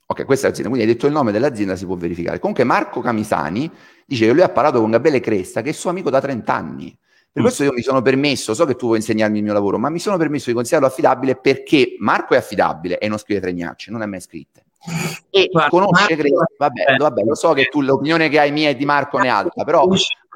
[0.06, 2.40] Ok, questa è l'azienda, quindi hai detto il nome dell'azienda, si può verificare.
[2.40, 3.70] Comunque Marco Camisani
[4.04, 6.98] dice che lui ha parlato con Gabriele Cresta, che è suo amico da 30 anni.
[7.32, 7.44] Per Mm.
[7.44, 10.00] questo io mi sono permesso, so che tu vuoi insegnarmi il mio lavoro, ma mi
[10.00, 14.06] sono permesso di considerarlo affidabile perché Marco è affidabile e non scrive fregnacce, non è
[14.06, 14.64] mai scritte.
[15.28, 18.76] E Guarda, conosce Marco- vabbè, vabbè, lo so che tu l'opinione che hai mia e
[18.76, 19.86] di Marco ne è alta, però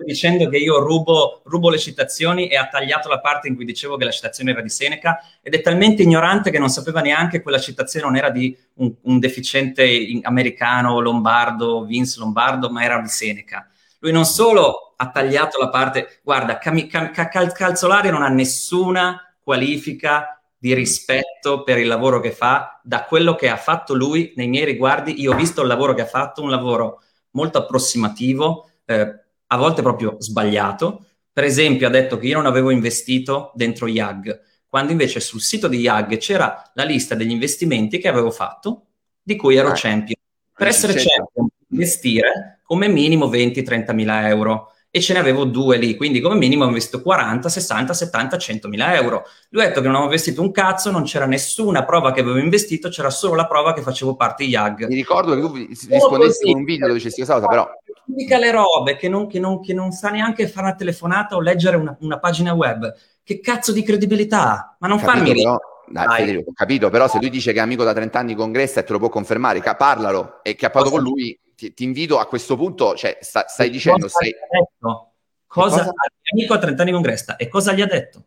[0.05, 3.97] dicendo che io rubo, rubo le citazioni e ha tagliato la parte in cui dicevo
[3.97, 7.43] che la citazione era di Seneca ed è talmente ignorante che non sapeva neanche che
[7.43, 13.09] quella citazione non era di un, un deficiente americano lombardo, Vince Lombardo, ma era di
[13.09, 13.69] Seneca.
[14.01, 19.19] Lui non solo ha tagliato la parte, guarda, Cam- Ca- Cal- Calzolari non ha nessuna
[19.43, 20.34] qualifica
[20.65, 24.65] di rispetto per il lavoro che fa, da quello che ha fatto lui nei miei
[24.65, 25.21] riguardi.
[25.21, 29.15] Io ho visto il lavoro che ha fatto, un lavoro molto approssimativo, eh,
[29.47, 31.05] a volte proprio sbagliato.
[31.31, 35.69] Per esempio, ha detto che io non avevo investito dentro YAG, quando invece sul sito
[35.69, 38.87] di YAG c'era la lista degli investimenti che avevo fatto,
[39.23, 39.75] di cui ero Ah.
[39.77, 40.17] champion.
[40.57, 41.11] Per essere Certo.
[41.11, 46.37] champion, investire come minimo 20-30 mila euro e ce ne avevo due lì, quindi come
[46.37, 49.27] minimo ho investito 40, 60, 70, 100 mila euro.
[49.49, 52.39] Lui ha detto che non avevo investito un cazzo, non c'era nessuna prova che avevo
[52.39, 54.87] investito, c'era solo la prova che facevo parte YAG.
[54.87, 57.69] mi ricordo che tu rispondessi con un video dove dicessi questa cosa, però
[58.05, 61.41] Mica le robe, che non, che, non, che non sa neanche fare una telefonata o
[61.41, 62.95] leggere una, una pagina web.
[63.25, 64.77] Che cazzo di credibilità?
[64.79, 66.21] Ma non Capito, farmi però, dai.
[66.21, 68.79] Federico, ho capito, però se lui dice che è amico da 30 anni con Gressa
[68.79, 71.85] e te lo può confermare, ca- parlalo e che ha parlato con lui, ti, ti
[71.85, 75.13] invito a questo punto, cioè sta- stai dicendo cosa detto?
[75.47, 75.93] Cosa, cosa?
[76.33, 78.25] amico a 30 anni con Gresta e cosa gli ha detto?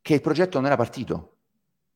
[0.00, 1.34] che il progetto non era partito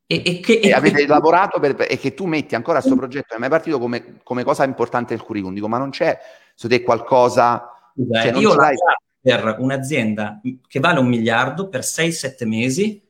[0.06, 3.38] E, e che, e avete lavorato per- e che tu metti ancora questo progetto non
[3.38, 5.54] è mai partito come, come cosa importante nel curriculum.
[5.54, 6.18] Dico, ma non c'è
[6.54, 7.70] su te qualcosa...
[7.94, 8.76] Scusa, cioè, io l'hai-
[9.18, 13.02] per un'azienda che vale un miliardo per 6-7 mesi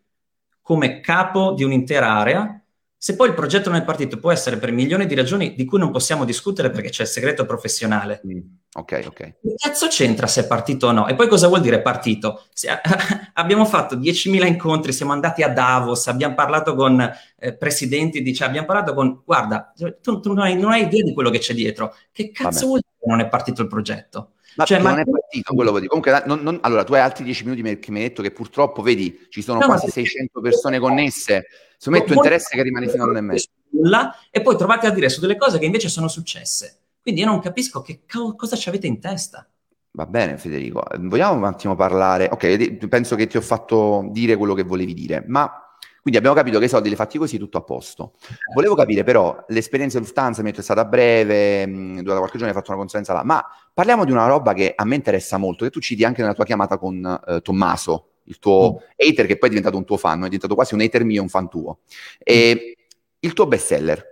[0.61, 2.62] come capo di un'intera area.
[3.05, 5.81] Se poi il progetto non è partito, può essere per milioni di ragioni di cui
[5.81, 8.21] non possiamo discutere perché c'è il segreto professionale.
[8.25, 8.39] Mm,
[8.75, 9.17] Ok, ok.
[9.17, 11.09] Che cazzo c'entra se è partito o no?
[11.09, 12.45] E poi cosa vuol dire partito?
[12.53, 12.69] Se-
[13.35, 17.01] abbiamo fatto 10.000 incontri, siamo andati a Davos, abbiamo parlato con
[17.41, 19.23] eh, presidenti, di, cioè, abbiamo parlato con...
[19.25, 21.97] Guarda, tu, tu non, hai, non hai idea di quello che c'è dietro.
[22.13, 22.67] Che cazzo Vabbè.
[22.67, 24.35] vuol dire che non è partito il progetto?
[24.57, 25.97] Ma Cioè, ma- non è partito quello che dico.
[25.97, 28.83] Comunque, non- non- allora, tu hai altri 10 minuti che mi hai detto che purtroppo,
[28.83, 31.47] vedi, ci sono No, quasi ma- 600 persone connesse.
[31.77, 33.47] Secondo me il tuo interesse è che rimani fino a e mezzo.
[33.71, 36.79] Nulla, e poi trovate a dire su delle cose che invece sono successe.
[37.01, 39.47] Quindi io non capisco che co- cosa ci avete in testa.
[39.93, 40.83] Va bene, Federico.
[41.01, 42.29] Vogliamo un attimo parlare?
[42.31, 45.62] Ok, penso che ti ho fatto dire quello che volevi dire, ma
[46.03, 48.15] quindi abbiamo capito che i soldi li fatti così, tutto a posto.
[48.55, 52.59] Volevo capire però, l'esperienza di Lufthansa mi è stata breve, mh, durata qualche giorno, hai
[52.59, 55.71] fatto una consulenza là, ma parliamo di una roba che a me interessa molto, che
[55.71, 59.53] tu citi anche nella tua chiamata con eh, Tommaso, il tuo hater che poi è
[59.53, 61.79] diventato un tuo fan, è diventato quasi un hater mio e un fan tuo.
[62.19, 62.77] E
[63.21, 64.05] il tuo bestseller,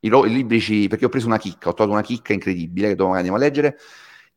[0.00, 2.88] i, ro- i libri, ci- perché ho preso una chicca, ho trovato una chicca incredibile
[2.88, 3.76] che dopo andiamo a leggere,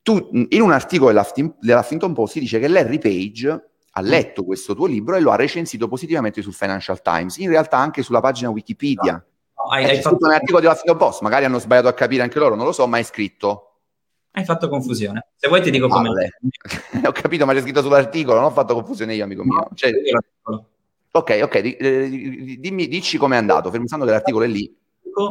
[0.02, 4.86] tu, in un articolo dell'Huffington Post si dice che Larry Page ha letto questo tuo
[4.86, 9.14] libro e lo ha recensito positivamente sul Financial Times, in realtà anche sulla pagina Wikipedia.
[9.14, 12.56] No, hai, hai fatto un articolo dell'Huffington Post, magari hanno sbagliato a capire anche loro,
[12.56, 13.68] non lo so, ma è scritto.
[14.32, 15.28] Hai fatto confusione.
[15.36, 16.10] Se vuoi ti dico come...
[17.06, 19.68] Ho capito, ma c'è scritto sull'articolo, non ho fatto confusione io, amico mio.
[19.74, 19.92] Cioè...
[21.14, 24.74] Ok, ok, eh, dimmi, dici com'è andato, fermando che l'articolo è lì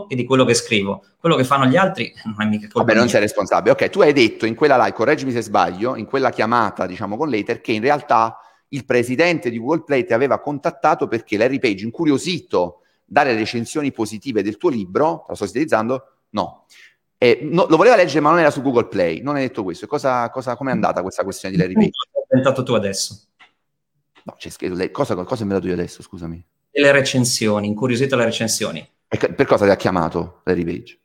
[0.09, 1.05] e di quello che scrivo.
[1.19, 3.73] Quello che fanno gli altri non è mica colpa Vabbè, non sei responsabile.
[3.73, 7.29] Ok, tu hai detto in quella live, correggimi se sbaglio, in quella chiamata, diciamo, con
[7.29, 8.39] l'Ether, che in realtà
[8.73, 14.43] il presidente di Google Play ti aveva contattato perché Larry Page, incuriosito dalle recensioni positive
[14.43, 16.67] del tuo libro, la sto sintetizzando, no.
[17.19, 19.21] Eh, no, lo voleva leggere, ma non era su Google Play.
[19.21, 19.87] Non hai detto questo.
[19.87, 21.91] Cosa, cosa, com'è andata questa questione di Larry Page?
[22.15, 23.21] Hai inventato tu adesso.
[24.23, 24.75] No, c'è scritto.
[24.91, 26.03] Cosa, cosa hai inventato io adesso?
[26.03, 26.43] Scusami.
[26.71, 28.89] Le recensioni, incuriosito alle recensioni.
[29.09, 31.00] E per cosa ti ha chiamato Larry Page?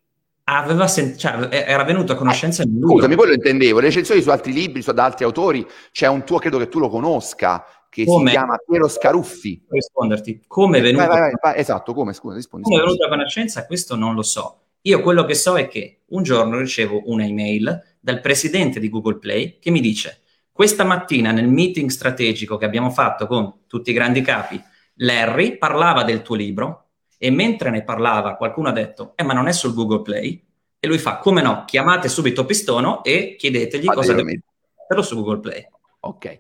[0.48, 2.94] Aveva sen- cioè, era venuto a conoscenza eh, di lui.
[2.94, 3.80] Scusami, quello intendevo.
[3.80, 6.80] Le recensioni su altri libri, su, da altri autori, c'è un tuo, credo che tu
[6.80, 8.30] lo conosca, che come?
[8.30, 9.66] si chiama Piero Scaruffi.
[9.68, 10.44] Risponderti.
[10.48, 11.08] Come è venuto?
[11.08, 12.14] Vai, vai, vai, esatto, come?
[12.14, 12.70] Scusa, rispondi.
[12.70, 13.66] Come è venuto a conoscenza?
[13.66, 14.60] Questo non lo so.
[14.82, 19.18] Io quello che so è che un giorno ricevo una email dal presidente di Google
[19.18, 20.20] Play che mi dice
[20.56, 24.58] questa mattina nel meeting strategico che abbiamo fatto con tutti i grandi capi,
[25.00, 26.85] Larry parlava del tuo libro
[27.18, 30.44] e mentre ne parlava qualcuno ha detto, eh ma non è sul Google Play?
[30.80, 34.42] E lui fa, come no, chiamate subito Pistono e chiedetegli cosa deve
[34.78, 35.68] metterlo su Google Play.
[36.02, 36.40] Ok, e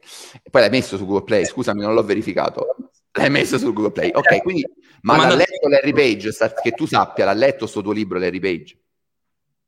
[0.52, 2.76] poi l'hai messo su Google Play, scusami, non l'ho verificato.
[3.14, 4.64] L'hai messo su Google Play, ok, quindi,
[5.02, 8.78] ma l'ha letto Larry Page, che tu sappia, l'ha letto questo tuo libro Larry Page?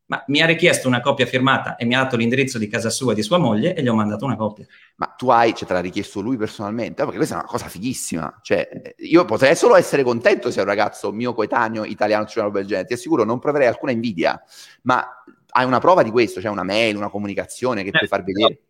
[0.07, 3.11] Ma mi ha richiesto una copia firmata e mi ha dato l'indirizzo di casa sua
[3.11, 4.65] e di sua moglie e gli ho mandato una copia.
[4.95, 7.03] Ma tu hai, cioè te l'ha richiesto lui personalmente?
[7.03, 8.39] Perché questa è una cosa fighissima.
[8.41, 12.59] Cioè, io potrei solo essere contento se un ragazzo mio coetaneo italiano c'è una roba
[12.59, 12.87] del genere.
[12.87, 14.41] Ti assicuro, non proverei alcuna invidia.
[14.83, 15.05] Ma
[15.49, 16.39] hai una prova di questo?
[16.39, 18.61] Cioè una mail, una comunicazione che eh, puoi far vedere?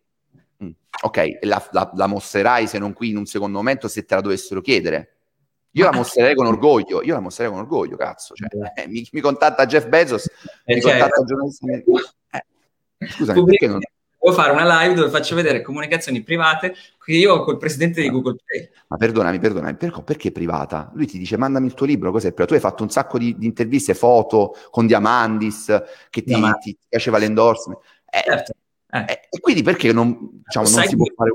[0.58, 0.66] No.
[0.66, 0.70] Mm.
[1.02, 4.20] Ok, la, la, la mostrerai se non qui in un secondo momento se te la
[4.20, 5.17] dovessero chiedere?
[5.72, 8.34] Io la mostrerei con orgoglio, io la mostrerei con orgoglio, cazzo.
[8.34, 10.26] Cioè, eh, mi, mi, contatta Jeff Bezos,
[10.64, 11.66] eh, mi cioè, contatta giornalista.
[12.30, 13.78] Eh, scusami, perché non...
[14.20, 18.10] Devo fare una live dove faccio vedere comunicazioni private che io ho col presidente di
[18.10, 18.68] Google Play.
[18.88, 20.90] Ma perdonami, perdonami, per, perché privata?
[20.94, 22.32] Lui ti dice mandami il tuo libro, cos'è?
[22.32, 25.66] Però tu hai fatto un sacco di, di interviste, foto con Diamandis,
[26.10, 27.80] che ti, ti, ti piaceva l'endorsement.
[28.10, 28.52] Eh, certo.
[28.90, 29.04] Eh.
[29.06, 29.20] eh.
[29.30, 31.30] E quindi perché non, diciamo, non si può fare...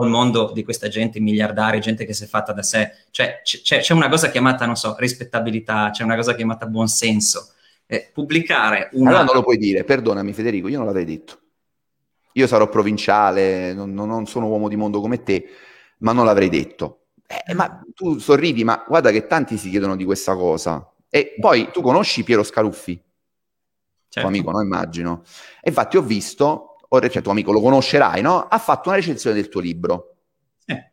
[0.00, 3.80] Il mondo di questa gente, miliardari, gente che si è fatta da sé, cioè c'è,
[3.80, 7.52] c'è una cosa chiamata, non so, rispettabilità, c'è una cosa chiamata buonsenso.
[7.86, 9.08] Eh, pubblicare una...
[9.08, 11.38] Allora non lo puoi dire, perdonami Federico, io non l'avrei detto.
[12.34, 15.48] Io sarò provinciale, non, non sono uomo di mondo come te,
[15.98, 17.06] ma non l'avrei detto.
[17.26, 20.92] Eh, ma tu sorridi, ma guarda che tanti si chiedono di questa cosa.
[21.08, 23.02] E poi tu conosci Piero Scaruffi?
[24.08, 24.20] Certo.
[24.20, 24.62] Tuo amico, no?
[24.62, 25.22] Immagino.
[25.60, 26.67] E infatti ho visto
[27.10, 28.46] cioè tuo amico lo conoscerai, no?
[28.48, 30.16] Ha fatto una recensione del tuo libro.
[30.64, 30.92] Eh.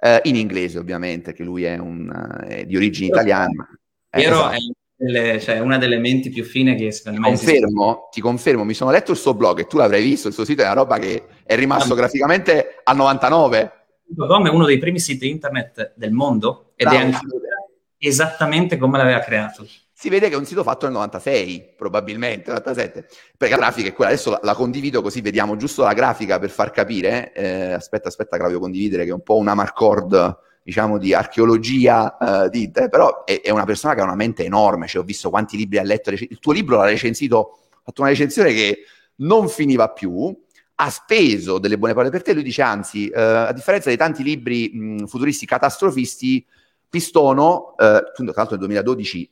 [0.00, 2.10] Eh, in inglese, ovviamente, che lui è, un,
[2.46, 3.68] è di origine italiana.
[4.10, 4.54] Eh, esatto.
[4.54, 4.58] è
[5.00, 8.90] delle, cioè, una delle menti più fine che secondo me confermo, Ti confermo, mi sono
[8.90, 11.26] letto il suo blog e tu l'avrai visto, il suo sito è una roba che
[11.44, 13.72] è rimasto ah, graficamente al 99.
[14.16, 17.00] Com è uno dei primi siti internet del mondo ed Bravo.
[17.00, 17.18] è anche
[17.98, 19.64] esattamente come l'aveva creato
[20.00, 23.92] si vede che è un sito fatto nel 96, probabilmente, 97, perché la grafica è
[23.92, 28.06] quella, adesso la, la condivido così vediamo giusto la grafica per far capire, eh, aspetta,
[28.06, 32.48] aspetta che la voglio condividere, che è un po' una marcord, diciamo, di archeologia eh,
[32.48, 35.30] di te, però è, è, una persona che ha una mente enorme, cioè ho visto
[35.30, 38.84] quanti libri ha letto, il tuo libro l'ha recensito, ha fatto una recensione che
[39.16, 40.32] non finiva più,
[40.76, 44.22] ha speso delle buone parole per te, lui dice anzi, eh, a differenza dei tanti
[44.22, 46.46] libri mh, futuristi catastrofisti,
[46.88, 49.30] Pistono, eh, tra l'altro nel 2012 eh,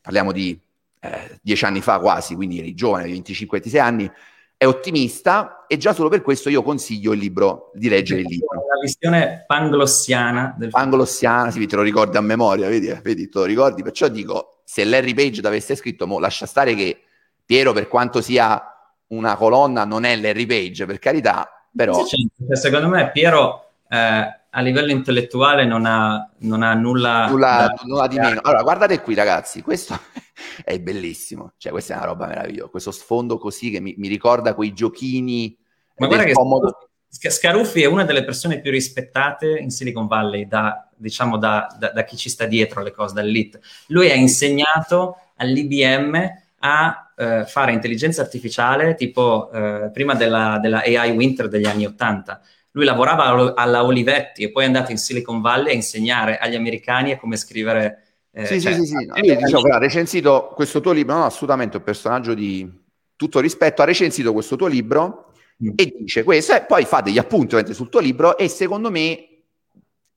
[0.00, 0.58] parliamo di
[1.00, 4.10] eh, dieci anni fa quasi, quindi eri giovane, 25-26 anni,
[4.56, 8.54] è ottimista e già solo per questo io consiglio il libro, di leggere il libro.
[8.54, 10.54] La visione panglossiana.
[10.56, 10.70] Del...
[10.70, 14.60] Panglossiana, sì, te lo ricordi a memoria, vedi, eh, vedi, te lo ricordi, perciò dico,
[14.64, 17.00] se Larry Page l'avesse scritto, mo, lascia stare che
[17.44, 18.60] Piero, per quanto sia
[19.08, 22.04] una colonna, non è Larry Page, per carità, però...
[22.04, 23.62] Sì, cioè, secondo me Piero...
[23.88, 27.82] Eh, a livello intellettuale non ha, non ha nulla, nulla, da...
[27.84, 28.40] nulla di meno.
[28.42, 29.98] Allora, guardate qui, ragazzi, questo
[30.64, 31.52] è bellissimo.
[31.58, 32.70] Cioè, questa è una roba meravigliosa.
[32.70, 35.54] Questo sfondo così che mi, mi ricorda quei giochini.
[35.98, 36.88] Ma guarda che comodo.
[37.08, 42.04] Scaruffi è una delle persone più rispettate in Silicon Valley da, diciamo, da, da, da
[42.04, 43.60] chi ci sta dietro le cose, dall'elite.
[43.88, 46.30] Lui ha insegnato all'IBM
[46.60, 52.40] a eh, fare intelligenza artificiale tipo eh, prima della, della AI Winter degli anni Ottanta
[52.76, 57.12] lui lavorava alla Olivetti e poi è andato in Silicon Valley a insegnare agli americani
[57.12, 58.02] a come scrivere.
[58.30, 59.06] Eh, sì, cioè, sì, sì, sì.
[59.06, 62.70] No, io ha recensito questo tuo libro, no, assolutamente un personaggio di,
[63.16, 65.32] tutto rispetto, ha recensito questo tuo libro
[65.64, 65.70] mm.
[65.74, 69.28] e dice questo, e poi fa degli appunti sul tuo libro e secondo me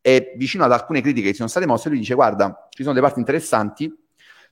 [0.01, 3.05] è vicino ad alcune critiche che sono state mosse, lui dice guarda, ci sono delle
[3.05, 3.93] parti interessanti,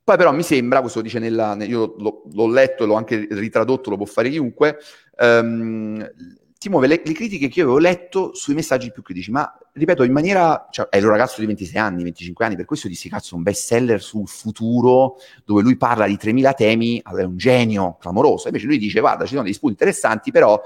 [0.03, 3.97] poi però mi sembra, questo dice nella, io l'ho, l'ho letto, l'ho anche ritradotto, lo
[3.97, 4.77] può fare chiunque,
[5.19, 6.09] um,
[6.57, 10.03] ti muove le, le, critiche che io avevo letto sui messaggi più critici, ma ripeto,
[10.03, 10.67] in maniera...
[10.71, 13.65] Cioè, è un ragazzo di 26 anni, 25 anni, per questo dissi, cazzo, un best
[13.65, 18.47] seller sul futuro, dove lui parla di 3.000 temi, allora è un genio clamoroso.
[18.47, 20.61] Invece lui dice, guarda, ci sono degli spunti interessanti, però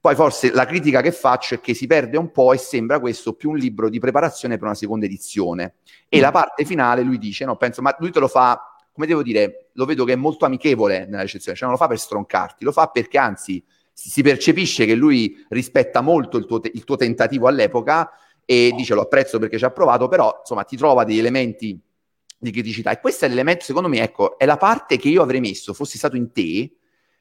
[0.00, 3.32] poi forse la critica che faccio è che si perde un po' e sembra questo
[3.32, 5.76] più un libro di preparazione per una seconda edizione.
[6.08, 6.20] E mm.
[6.20, 9.70] la parte finale lui dice, no, penso, ma lui te lo fa come devo dire,
[9.72, 12.70] lo vedo che è molto amichevole nella recensione, cioè non lo fa per stroncarti, lo
[12.70, 13.62] fa perché anzi
[13.94, 18.10] si percepisce che lui rispetta molto il tuo, te- il tuo tentativo all'epoca
[18.44, 21.80] e dice lo apprezzo perché ci ha provato, però insomma ti trova degli elementi
[22.36, 25.40] di criticità e questo è l'elemento secondo me, ecco, è la parte che io avrei
[25.40, 26.70] messo, fossi stato in te,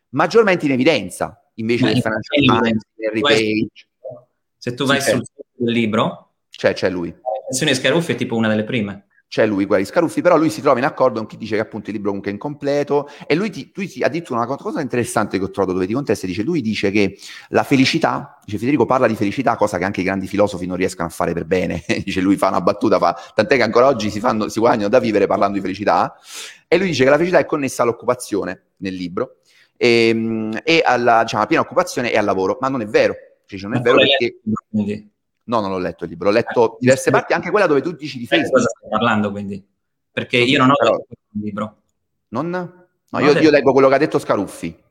[0.09, 3.88] maggiormente in evidenza, invece del Financial Times, Harry Page.
[4.57, 7.09] Se tu vai sì, sul sito del libro, c'è, c'è lui.
[7.09, 10.61] La recensione Scaruffi è tipo una delle prime c'è lui, Guari Scaruffi, però lui si
[10.61, 13.49] trova in accordo con chi dice che appunto il libro comunque è incompleto e lui
[13.49, 16.43] ti, lui ti ha detto una cosa interessante che ho trovato dove ti contesta, dice
[16.43, 17.17] lui dice che
[17.47, 21.07] la felicità, dice Federico parla di felicità, cosa che anche i grandi filosofi non riescono
[21.07, 24.19] a fare per bene, dice lui fa una battuta, fa, tant'è che ancora oggi si,
[24.19, 26.15] fanno, si guadagnano da vivere parlando di felicità
[26.67, 29.38] e lui dice che la felicità è connessa all'occupazione nel libro
[29.75, 33.15] e, ehm, e alla diciamo, piena occupazione e al lavoro, ma non è vero,
[33.47, 35.09] cioè, non è vero perché...
[35.45, 37.91] No, non l'ho letto il libro, ho letto eh, diverse parti, anche quella dove tu
[37.91, 38.55] dici di Facebook.
[38.55, 39.65] Cosa stai parlando quindi?
[40.11, 40.91] Perché io non ho Però...
[40.91, 41.81] letto il libro.
[42.29, 42.49] Non?
[42.49, 44.81] No, io, io, leggo quello che ha detto Scaruffi.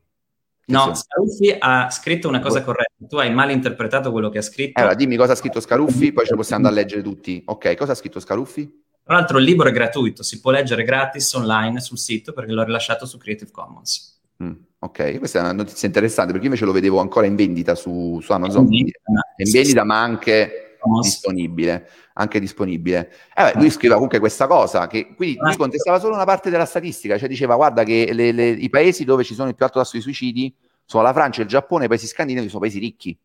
[0.66, 2.92] No, Scaruffi ha scritto una cosa corretta.
[3.08, 4.78] Tu hai mal interpretato quello che ha scritto.
[4.78, 7.42] Allora, dimmi cosa ha scritto Scaruffi, poi ce lo possiamo andare a leggere tutti.
[7.46, 8.82] Ok, cosa ha scritto Scaruffi?
[9.04, 12.62] Tra l'altro il libro è gratuito, si può leggere gratis online sul sito perché l'ho
[12.62, 14.20] rilasciato su Creative Commons.
[14.42, 14.52] Mm,
[14.84, 18.18] ok, questa è una notizia interessante perché io invece lo vedevo ancora in vendita su,
[18.20, 18.64] su Amazon.
[18.64, 21.88] È in vendita, ma anche disponibile.
[22.14, 23.12] Anche disponibile.
[23.34, 26.64] Eh beh, lui scriveva comunque questa cosa, che quindi lui contestava solo una parte della
[26.64, 29.78] statistica, cioè diceva guarda che le, le, i paesi dove ci sono il più alto
[29.78, 30.52] tasso di suicidi
[30.84, 33.18] sono la Francia, il Giappone, i paesi scandinavi sono paesi ricchi, di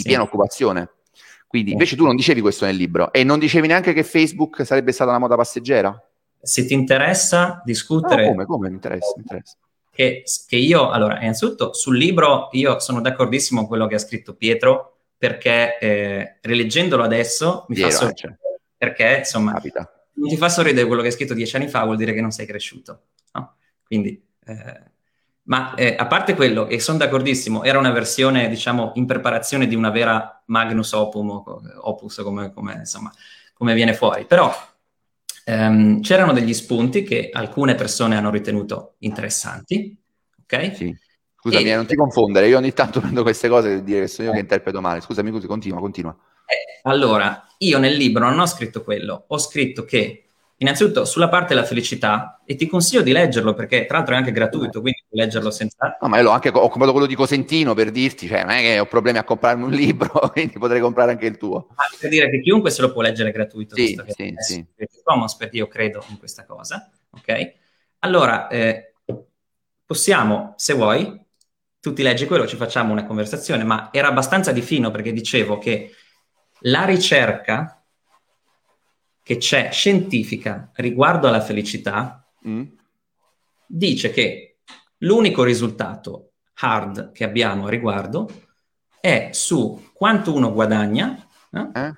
[0.00, 0.02] sì.
[0.02, 0.90] piena occupazione.
[1.46, 4.92] Quindi invece tu non dicevi questo nel libro e non dicevi neanche che Facebook sarebbe
[4.92, 5.94] stata una moda passeggera?
[6.40, 8.24] Se ti interessa discutere...
[8.24, 9.56] No, come, come mi interessa, mi interessa
[9.96, 14.34] che, che io, allora, innanzitutto sul libro io sono d'accordissimo con quello che ha scritto
[14.34, 18.58] Pietro, perché eh, rileggendolo adesso mi Piero, fa sorridere, cioè.
[18.76, 19.90] perché insomma, Capita.
[20.16, 22.30] non ti fa sorridere quello che hai scritto dieci anni fa, vuol dire che non
[22.30, 23.04] sei cresciuto.
[23.32, 23.56] No?
[23.86, 24.82] Quindi, eh,
[25.44, 29.74] ma eh, a parte quello, e sono d'accordissimo, era una versione, diciamo, in preparazione di
[29.74, 31.42] una vera Magnus Opum,
[31.80, 33.10] opus, come, come, insomma,
[33.54, 34.26] come viene fuori.
[34.26, 34.54] Però
[35.48, 39.96] Um, c'erano degli spunti che alcune persone hanno ritenuto interessanti,
[40.42, 40.74] ok?
[40.74, 40.96] Sì.
[41.38, 41.74] Scusami, e...
[41.76, 44.40] non ti confondere, io ogni tanto prendo queste cose per dire che sono io che
[44.40, 45.00] interpreto male.
[45.00, 46.16] Scusami, continua, continua.
[46.46, 50.26] Eh, allora, io nel libro non ho scritto quello, ho scritto che
[50.58, 54.32] Innanzitutto sulla parte della felicità, e ti consiglio di leggerlo perché tra l'altro è anche
[54.32, 55.96] gratuito, quindi leggerlo senza...
[56.00, 58.78] No, ma io anche, ho comprato quello di Cosentino per dirti, cioè non è che
[58.78, 61.68] ho problemi a comprarmi un libro, quindi potrei comprare anche il tuo.
[61.70, 64.66] Ma per dire che chiunque se lo può leggere gratuito, sì, sì, sì.
[65.02, 67.52] Commons, perché io credo in questa cosa, ok?
[68.00, 68.94] Allora, eh,
[69.84, 71.24] possiamo, se vuoi,
[71.80, 75.58] tu ti leggi quello, ci facciamo una conversazione, ma era abbastanza di fino perché dicevo
[75.58, 75.92] che
[76.60, 77.84] la ricerca
[79.22, 82.62] che c'è scientifica riguardo alla felicità mm.
[83.66, 84.45] dice che
[84.98, 88.28] l'unico risultato hard che abbiamo a riguardo
[89.00, 91.68] è su quanto uno guadagna eh?
[91.72, 91.92] Eh?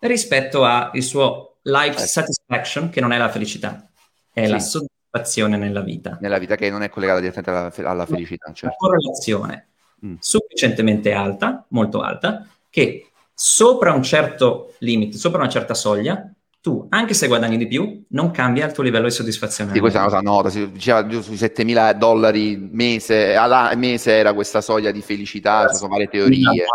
[0.00, 2.06] rispetto al suo life eh.
[2.06, 3.88] satisfaction, che non è la felicità,
[4.32, 4.50] è sì.
[4.50, 6.18] la soddisfazione nella vita.
[6.20, 8.46] Nella vita che non è collegata direttamente alla, alla felicità.
[8.52, 8.66] Certo.
[8.66, 9.68] Una correlazione
[10.04, 10.14] mm.
[10.18, 16.32] sufficientemente alta, molto alta, che sopra un certo limite, sopra una certa soglia,
[16.68, 19.72] tu, anche se guadagni di più, non cambia il tuo livello di soddisfazione.
[19.72, 24.34] Sì, questa è una cosa nota, si diceva sui 7.000 dollari mese, alla mese era
[24.34, 26.66] questa soglia di felicità, ci sono varie teorie.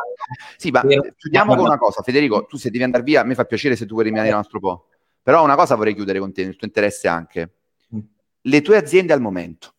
[0.57, 0.81] Sì, ma
[1.15, 3.85] chiudiamo con una cosa, Federico, tu se devi andare via, a me fa piacere se
[3.85, 4.87] tu vuoi rimanere un altro po',
[5.21, 7.51] però una cosa vorrei chiudere con te, nel tuo interesse anche.
[7.95, 7.99] Mm.
[8.41, 9.75] Le tue aziende al momento,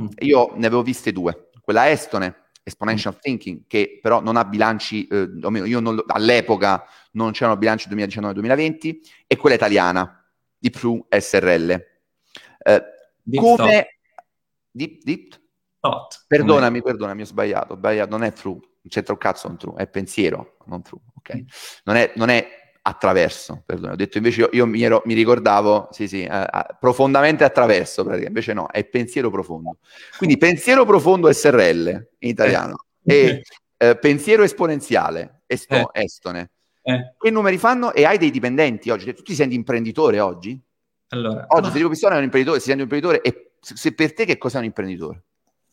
[0.00, 0.06] mm.
[0.18, 3.18] io ne avevo viste due, quella estone, Exponential mm.
[3.20, 6.84] Thinking, che però non ha bilanci, eh, o meno, io non, all'epoca
[7.16, 10.24] non c'erano bilanci 2019-2020, e quella italiana,
[10.56, 11.70] di Pru SRL.
[12.58, 12.84] Eh,
[13.22, 13.98] deep come...
[14.70, 15.40] Deep, deep?
[15.80, 16.24] Thought.
[16.26, 19.74] Perdonami, perdonami, ho sbagliato, ho sbagliato, non è True, non c'entra un cazzo con True,
[19.76, 21.36] è pensiero, non True, ok?
[21.36, 21.40] Mm.
[21.84, 22.46] Non, è, non è
[22.82, 23.92] attraverso, perdono.
[23.92, 26.46] Ho detto invece io, io mi, ero, mi, ricordavo, sì sì, eh,
[26.78, 28.28] profondamente attraverso, praticamente.
[28.28, 29.78] invece no, è pensiero profondo.
[30.18, 33.42] Quindi pensiero profondo SRL in italiano e
[33.76, 36.02] eh, pensiero esponenziale, esto, eh.
[36.02, 36.50] estone.
[36.88, 37.14] Eh.
[37.18, 37.92] Che numeri fanno?
[37.92, 39.12] E hai dei dipendenti oggi?
[39.12, 40.56] Tu ti senti imprenditore oggi?
[41.08, 41.66] Allora, oggi ma...
[41.66, 44.58] Federico Pistone è un imprenditore, si sente un imprenditore e se per te che cos'è
[44.58, 45.24] un imprenditore?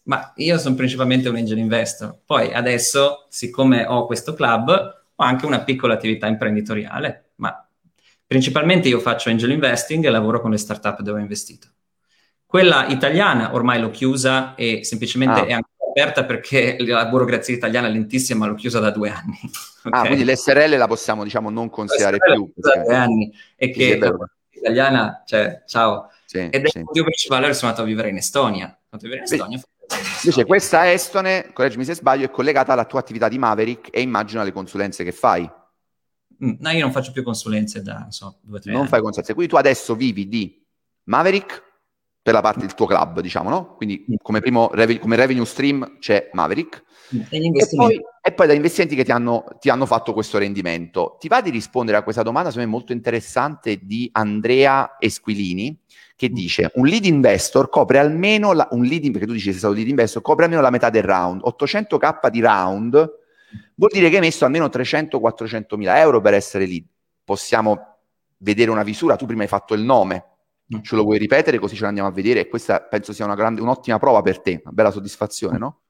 [0.06, 2.18] Ma io sono principalmente un angel investor.
[2.26, 4.72] Poi adesso, siccome ho questo club,
[5.14, 7.64] ho anche una piccola attività imprenditoriale, ma
[8.26, 11.68] principalmente io faccio angel investing e lavoro con le startup dove ho investito.
[12.44, 15.46] Quella italiana ormai l'ho chiusa e semplicemente ah.
[15.46, 19.40] è ancora aperta perché la burocrazia italiana è lentissima, ma l'ho chiusa da due anni.
[19.86, 20.02] okay?
[20.02, 22.52] Ah, quindi l'SRL la possiamo, diciamo, non considerare più.
[22.56, 23.34] Da due anni.
[23.56, 24.00] E che
[24.50, 26.10] italiana, cioè, ciao.
[26.26, 26.80] Sì, Ed è sì.
[26.80, 28.66] il motivo principale che sono andato a vivere in Estonia.
[28.66, 29.58] Sono andato a vivere in Estonia.
[29.58, 29.72] Beh
[30.24, 34.42] Invece questa Estone, correggimi se sbaglio, è collegata alla tua attività di Maverick e immagino
[34.42, 35.50] alle consulenze che fai.
[36.44, 38.90] Mm, no, io non faccio più consulenze da, non so, due o tre Non anni.
[38.90, 40.66] fai consulenze, quindi tu adesso vivi di
[41.04, 41.62] Maverick
[42.24, 43.76] per la parte del tuo club, diciamo, no?
[43.76, 46.84] Quindi come primo revenue, come revenue stream c'è Maverick.
[47.30, 51.18] E, e, poi, e, poi, da investimenti che ti hanno, ti hanno, fatto questo rendimento.
[51.20, 55.78] Ti va di rispondere a questa domanda, secondo me molto interessante, di Andrea Esquilini,
[56.16, 56.34] che mm.
[56.34, 59.90] dice un lead investor copre almeno la, un lead, perché tu dici sei stato lead
[59.90, 63.22] investor, copre almeno la metà del round, 800k di round
[63.76, 66.86] vuol dire che hai messo almeno 300-400 mila euro per essere lead.
[67.24, 67.98] Possiamo
[68.38, 70.33] vedere una visura, tu prima hai fatto il nome.
[70.82, 73.36] Ce lo vuoi ripetere così ce lo andiamo a vedere e questa penso sia una
[73.36, 75.82] grande, un'ottima prova per te, una bella soddisfazione, no?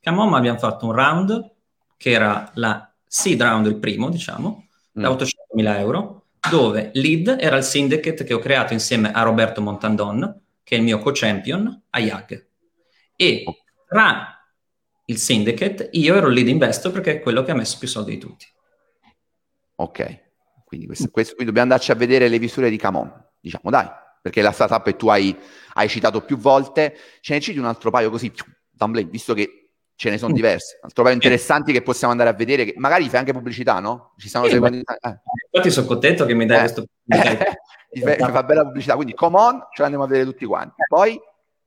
[0.00, 1.52] Camom abbiamo fatto un round
[1.96, 5.56] che era la seed round, il primo, diciamo, da 800 mm.
[5.56, 10.76] mila euro, dove lead era il syndicate che ho creato insieme a Roberto Montandon, che
[10.76, 12.46] è il mio co-champion, a YAG.
[13.16, 13.44] E
[13.86, 14.38] tra
[15.06, 18.12] il syndicate io ero il lead investor perché è quello che ha messo più soldi
[18.12, 18.46] di tutti.
[19.76, 20.20] Ok,
[20.64, 23.10] quindi, questo, questo, quindi dobbiamo andarci a vedere le visure di Camon,
[23.40, 23.88] diciamo dai,
[24.20, 25.36] perché la startup che tu hai,
[25.74, 28.32] hai citato più volte, ce ne citi un altro paio così,
[28.70, 30.36] Dumbledore, visto che ce ne sono mm.
[30.36, 30.78] diverse.
[30.94, 34.14] Trovo interessanti che possiamo andare a vedere, che magari fai anche pubblicità, no?
[34.16, 34.78] Ci stanno sì, seguendo...
[34.78, 35.20] eh.
[35.50, 36.60] Infatti sono contento che mi dai eh.
[36.60, 36.84] questo...
[37.06, 40.82] mi fa bella pubblicità, quindi come on, ce l'andiamo a vedere tutti quanti.
[40.86, 41.20] Poi...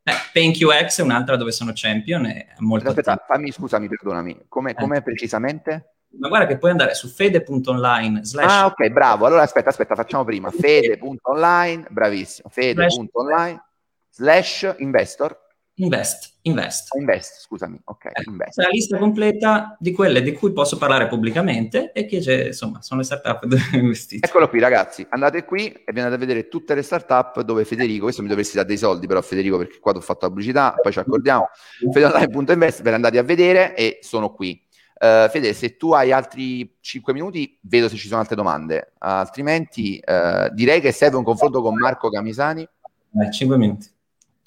[0.04, 3.34] Eh, PainQX è un'altra dove sono champion, è molto Aspetta, attivo.
[3.34, 5.02] fammi, scusami, perdonami, come eh.
[5.02, 5.96] precisamente?
[6.20, 8.52] Ma guarda che puoi andare su fede.online slash...
[8.52, 9.26] Ah, ok, bravo.
[9.26, 10.52] Allora aspetta, aspetta, facciamo prima.
[10.52, 12.50] Fede.online, bravissimo.
[12.50, 13.64] Fede.online
[14.10, 15.38] slash investor
[15.76, 16.94] Invest, invest.
[16.96, 18.06] Invest, scusami, ok.
[18.06, 18.58] Eh, invest.
[18.60, 23.06] La lista completa di quelle di cui posso parlare pubblicamente e che insomma sono le
[23.06, 24.28] startup dove ho investito.
[24.28, 28.04] Eccolo qui ragazzi, andate qui e vi andate a vedere tutte le startup dove Federico,
[28.04, 30.76] questo mi dovresti dare dei soldi però Federico perché qua ti ho fatto la pubblicità,
[30.80, 31.50] poi ci accordiamo,
[31.92, 34.62] fedeonline.invest, ve le andate a vedere e sono qui.
[35.02, 40.00] Uh, Fede, se tu hai altri 5 minuti, vedo se ci sono altre domande, altrimenti
[40.06, 42.62] uh, direi che serve un confronto con Marco Camisani.
[42.62, 43.90] Eh, 5 minuti.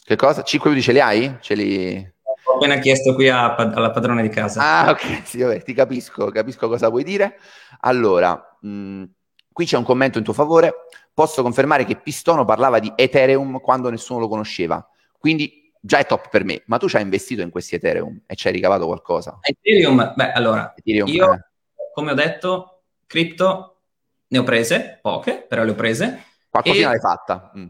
[0.00, 0.44] Che cosa?
[0.44, 1.36] 5 minuti ce li hai?
[1.40, 2.12] Ce li...
[2.44, 4.60] Ho appena chiesto qui a, alla padrona di casa.
[4.60, 7.36] Ah, ok, sì, vabbè, ti capisco, capisco cosa vuoi dire.
[7.80, 9.04] Allora, mh, mm,
[9.50, 10.86] qui c'è un commento in tuo favore.
[11.12, 14.86] Posso confermare che Pistono parlava di Ethereum quando nessuno lo conosceva.
[15.18, 16.62] Quindi già è top per me.
[16.66, 19.38] Ma tu ci hai investito in questi Ethereum e ci hai ricavato qualcosa?
[19.40, 21.38] Ethereum, beh, allora, Ethereum, io, eh.
[21.92, 23.80] come ho detto, cripto
[24.28, 26.24] ne ho prese, poche, però le ho prese.
[26.48, 26.90] Qualcosina e...
[26.90, 27.52] l'hai fatta.
[27.56, 27.66] Mm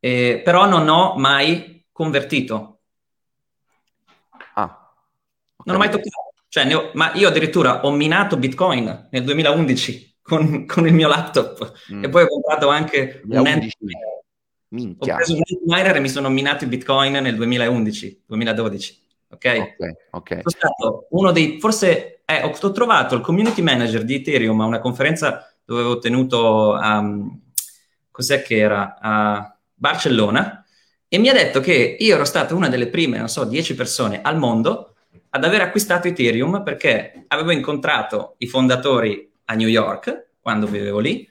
[0.00, 2.80] eh, però non ho mai convertito.
[4.54, 4.64] Ah.
[4.64, 5.64] Okay.
[5.64, 6.32] Non ho mai toccato.
[6.48, 11.72] Cioè, ho, ma io addirittura ho minato Bitcoin nel 2011 con, con il mio laptop
[11.92, 12.04] mm.
[12.04, 13.76] e poi ho comprato anche 2011.
[13.78, 13.88] un
[14.70, 15.14] Minchia.
[15.14, 19.02] Ho preso un miner e mi sono minato i Bitcoin nel 2011, 2012.
[19.30, 19.44] Ok?
[19.46, 20.28] Ok, ok.
[20.28, 24.64] Sono stato uno dei, forse, eh, ho, ho, trovato il community manager di Ethereum a
[24.64, 27.40] una conferenza dove avevo tenuto, um,
[28.10, 28.98] cos'è che era?
[29.00, 30.64] Uh, Barcellona,
[31.08, 34.20] e mi ha detto che io ero stata una delle prime, non so, 10 persone
[34.20, 34.94] al mondo
[35.30, 41.29] ad aver acquistato Ethereum perché avevo incontrato i fondatori a New York quando vivevo lì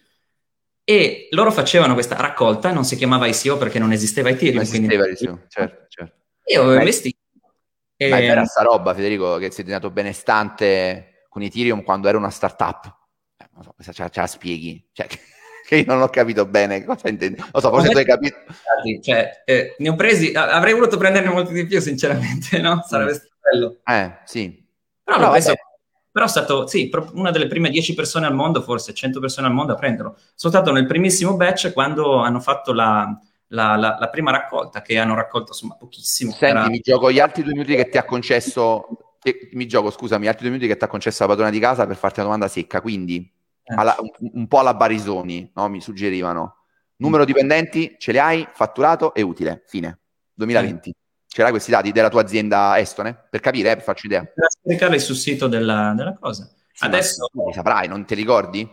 [0.90, 4.56] e loro facevano questa raccolta, non si chiamava ICO perché non esisteva Ethereum.
[4.56, 5.24] Non esisteva quindi...
[5.24, 6.16] ICO, certo, certo.
[6.46, 7.20] Io avevo investito.
[7.96, 8.10] E...
[8.10, 12.86] Ma era sta roba, Federico, che sei diventato benestante con Ethereum quando era una startup.
[13.38, 14.90] Eh, non so, ce la, ce la spieghi?
[14.92, 15.06] Cioè,
[15.68, 17.40] che io non ho capito bene cosa intendi.
[17.52, 18.38] Lo so, forse tu hai capito.
[19.04, 22.84] Cioè, eh, ne ho presi, avrei voluto prenderne molti di più, sinceramente, no?
[22.88, 23.78] Sarebbe stato bello.
[23.86, 24.68] Eh, sì.
[25.04, 25.54] Però, no, preso,
[26.20, 29.54] però è stato, sì, una delle prime 10 persone al mondo, forse 100 persone al
[29.54, 30.18] mondo a prenderlo.
[30.36, 33.18] Sono stato nel primissimo batch quando hanno fatto la,
[33.48, 36.32] la, la, la prima raccolta, che hanno raccolto insomma pochissimo.
[36.32, 36.68] Senti, era...
[36.68, 40.28] mi gioco gli altri due minuti che ti ha concesso, che, mi gioco, scusami, gli
[40.28, 42.50] altri due minuti che ti ha concesso la padrona di casa per farti una domanda
[42.50, 43.32] secca, quindi
[43.64, 45.70] alla, un, un, po' alla Barisoni, no?
[45.70, 46.66] mi suggerivano.
[46.98, 50.00] Numero dipendenti, ce li hai, fatturato e utile, fine.
[50.34, 50.94] 2020.
[51.32, 53.16] Ce l'hai questi dati della tua azienda estone?
[53.30, 54.22] Per capire, eh, faccio idea.
[54.22, 56.50] Per scaricarli sul sito della, della cosa.
[56.74, 57.30] Sì, Adesso...
[57.46, 58.68] Li saprai, non te li ricordi?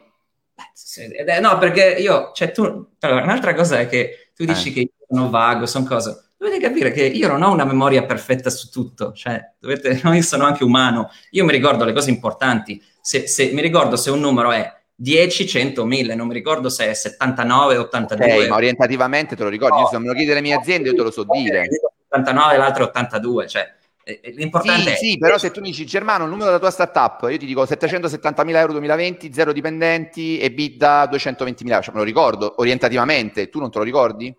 [0.96, 2.62] Eh, no, perché io, cioè tu,
[3.00, 4.72] allora, un'altra cosa è che tu dici eh.
[4.72, 6.30] che io sono vago, sono cose.
[6.38, 10.22] Dovete capire che io non ho una memoria perfetta su tutto, cioè, dovete, no, io
[10.22, 14.20] sono anche umano, io mi ricordo le cose importanti, se, se, mi ricordo se un
[14.20, 18.38] numero è 10, 100, 1000, non mi ricordo se è 79, 82.
[18.38, 19.82] Ok, ma orientativamente te lo ricordi, no.
[19.82, 21.68] io se me lo chiedi le mie aziende io te lo so dire.
[22.08, 23.76] 89 e l'altro 82, cioè
[24.34, 24.94] L'importante sì, è...
[24.94, 28.54] sì, però se tu dici Germano, il numero della tua startup, io ti dico 770.000
[28.54, 33.68] euro 2020, zero dipendenti e bidda 220.000 euro, cioè me lo ricordo orientativamente, tu non
[33.68, 34.32] te lo ricordi?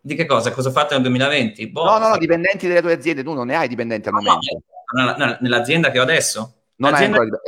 [0.00, 0.52] Di che cosa?
[0.52, 1.68] Cosa ho fatto nel 2020?
[1.68, 4.22] Boh, no, no, no, dipendenti delle tue aziende, tu non ne hai dipendenti al no,
[4.22, 4.62] momento.
[4.94, 6.54] No, no, nell'azienda che ho adesso?
[6.76, 7.42] Non l'azienda, hai ancora.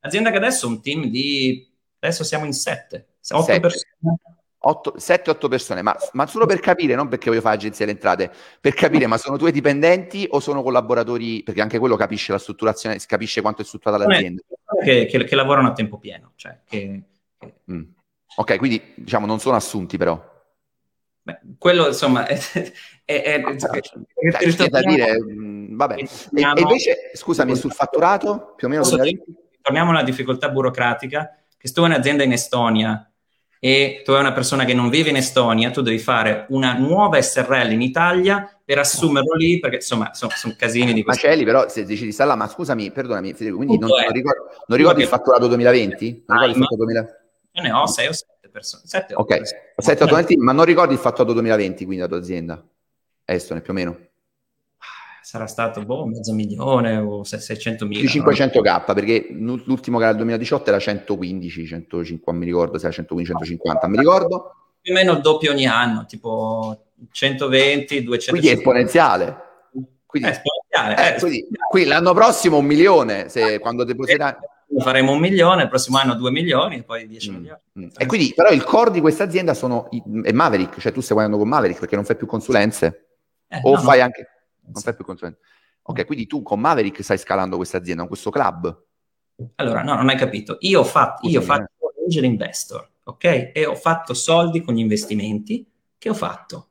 [0.00, 1.70] L'azienda che adesso è un team di...
[2.00, 4.18] adesso siamo in sette, otto persone.
[4.60, 8.30] 7-8 persone, ma, ma, solo per capire, non perché voglio fare agenzia delle entrate,
[8.60, 11.42] per capire, ma sono tuoi dipendenti o sono collaboratori?
[11.42, 14.42] Perché anche quello capisce la strutturazione, capisce quanto è strutturata l'azienda.
[14.82, 16.32] Che, che, che lavorano a tempo pieno.
[16.34, 17.02] Cioè che,
[17.70, 17.82] mm.
[18.36, 20.36] Ok, quindi diciamo non sono assunti però.
[21.22, 22.38] Beh, quello insomma è,
[23.04, 25.96] è, è, è cioè, da dire, mm, vabbè.
[25.96, 28.82] E, e, invece, scusami, sul fatturato, più o meno...
[29.60, 33.07] Torniamo alla difficoltà burocratica, che sto in azienda in Estonia,
[33.60, 37.20] e tu hai una persona che non vive in Estonia, tu devi fare una nuova
[37.20, 41.26] SRL in Italia per assumerlo lì, perché insomma sono, sono casini di questo.
[41.26, 44.78] Macelli, però se decidi sta là, ma scusami, perdonami Federico, quindi non, non, ricordo, non
[44.78, 46.24] ricordi il fatturato 2020?
[46.26, 47.16] Non ricordi il fatturato 2020?
[47.52, 48.82] Io ne ho 6 o 7 persone.
[48.86, 49.40] 7 ok,
[49.76, 52.64] 7 o 8 ma non ricordi il fatturato 2020, quindi la tua azienda?
[53.24, 54.07] Estone, più o meno?
[55.28, 58.00] Sarà stato boh, mezzo milione o 600 mila.
[58.00, 62.94] Di 500k, perché l'ultimo che era il 2018 era 115, 150, mi ricordo se era
[62.94, 64.54] 115, 150, mi ricordo.
[64.80, 68.30] Più o meno il doppio ogni anno, tipo 120, 200.
[68.30, 69.36] Quindi è esponenziale.
[70.06, 71.12] Quindi, è esponenziale.
[71.12, 74.34] Eh, eh, quindi, quindi, l'anno prossimo un milione, se, quando depositerai...
[74.78, 77.60] Faremo un milione, il prossimo anno due milioni e poi 10 mm, milioni.
[77.80, 77.88] Mm.
[77.98, 79.90] E quindi, però, il core di questa azienda sono,
[80.22, 83.08] è Maverick, cioè tu stai guardando con Maverick perché non fai più consulenze?
[83.46, 84.04] Eh, o no, fai no.
[84.04, 84.26] anche
[84.72, 85.40] non fai più consulente.
[85.82, 88.84] Ok, quindi tu con Maverick stai scalando questa azienda, questo club?
[89.56, 90.56] Allora, no, non hai capito.
[90.60, 91.70] Io ho fatto, io ho fatto
[92.04, 93.50] angel investor, ok?
[93.54, 95.66] E ho fatto soldi con gli investimenti
[95.96, 96.70] che ho fatto.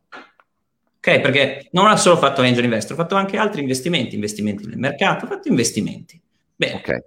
[0.97, 1.21] Ok?
[1.21, 5.25] Perché non ho solo fatto angel investor, ho fatto anche altri investimenti, investimenti nel mercato,
[5.25, 6.19] ho fatto investimenti.
[6.55, 6.75] Bene.
[6.75, 6.99] Okay.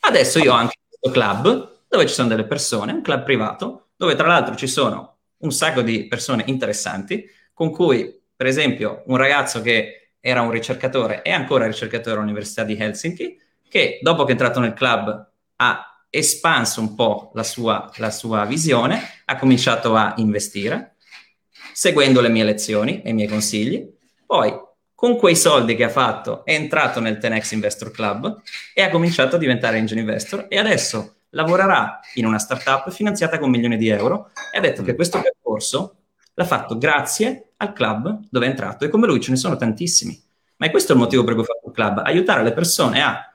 [0.00, 4.14] Adesso io ho anche questo club dove ci sono delle persone, un club privato, dove
[4.14, 9.62] tra l'altro ci sono un sacco di persone interessanti con cui, per esempio, un ragazzo
[9.62, 14.58] che era un ricercatore, è ancora ricercatore all'Università di Helsinki, che dopo che è entrato
[14.58, 20.94] nel club ha espanso un po' la sua, la sua visione, ha cominciato a investire,
[21.74, 23.86] seguendo le mie lezioni e i miei consigli,
[24.24, 24.50] poi
[24.94, 28.40] con quei soldi che ha fatto è entrato nel Tenex Investor Club
[28.72, 33.50] e ha cominciato a diventare angel investor e adesso lavorerà in una startup finanziata con
[33.50, 36.03] milioni di euro e ha detto che questo percorso
[36.34, 40.20] l'ha fatto grazie al club dove è entrato e come lui ce ne sono tantissimi.
[40.56, 43.34] Ma è questo il motivo per cui ho fatto il club, aiutare le persone a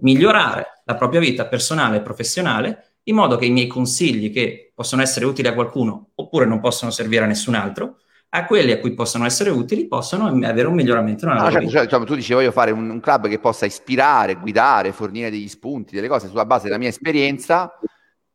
[0.00, 5.02] migliorare la propria vita personale e professionale in modo che i miei consigli che possono
[5.02, 7.98] essere utili a qualcuno oppure non possono servire a nessun altro,
[8.30, 11.82] a quelli a cui possono essere utili possono avere un miglioramento nella no, certo, cioè,
[11.82, 15.94] diciamo, tu dici voglio fare un, un, club che possa ispirare, guidare, fornire degli spunti,
[15.94, 17.72] delle cose sulla base della mia esperienza.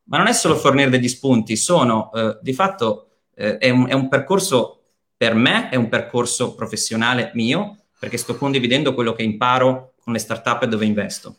[0.07, 3.93] Ma non è solo fornire degli spunti, sono eh, di fatto eh, è, un, è
[3.93, 4.83] un percorso
[5.15, 10.19] per me, è un percorso professionale mio, perché sto condividendo quello che imparo con le
[10.19, 11.37] startup dove investo.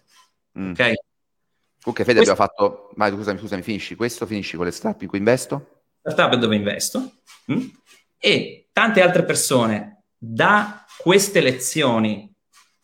[0.58, 0.70] Mm.
[0.70, 0.92] Ok?
[1.84, 2.32] Ok, Fede, Questo...
[2.32, 2.90] abbiamo fatto...
[2.96, 5.82] Vai, scusami, scusami, finisci questo, finisci con le startup in cui investo?
[6.02, 7.12] Startup dove investo.
[7.52, 7.66] Mm?
[8.18, 12.32] E tante altre persone da queste lezioni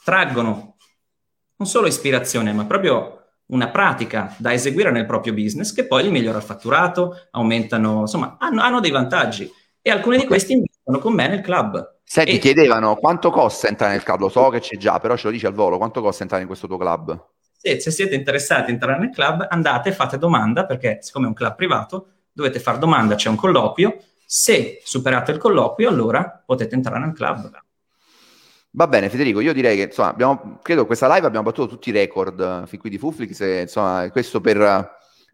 [0.05, 0.77] traggono
[1.57, 3.22] non solo ispirazione, ma proprio
[3.53, 8.37] una pratica da eseguire nel proprio business che poi gli migliora il fatturato, aumentano, insomma,
[8.39, 9.51] hanno, hanno dei vantaggi
[9.81, 10.27] e alcuni okay.
[10.27, 12.01] di questi investono con me nel club.
[12.05, 12.39] Senti, e...
[12.39, 15.47] chiedevano quanto costa entrare nel club, lo so che c'è già, però ce lo dici
[15.47, 17.29] al volo, quanto costa entrare in questo tuo club?
[17.57, 21.29] Se, se siete interessati a entrare nel club, andate e fate domanda, perché siccome è
[21.29, 26.75] un club privato, dovete fare domanda, c'è un colloquio, se superate il colloquio, allora potete
[26.75, 27.51] entrare nel club.
[28.75, 31.91] Va bene, Federico, io direi che insomma, abbiamo, credo che questa live abbiamo battuto tutti
[31.91, 34.89] i record eh, fin qui di Fuflix e insomma, questo per eh,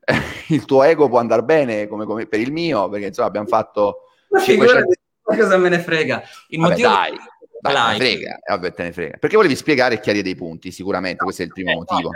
[0.49, 4.09] il tuo ego può andare bene come, come, per il mio, perché insomma abbiamo fatto...
[4.31, 4.87] Ma 500...
[5.23, 6.23] cosa me ne frega?
[6.49, 7.17] Il vabbè, motivo dai,
[7.61, 9.17] dai, te ne frega, vabbè, te ne frega.
[9.19, 12.11] Perché volevi spiegare e chiarire dei punti, sicuramente, questo è il primo motivo.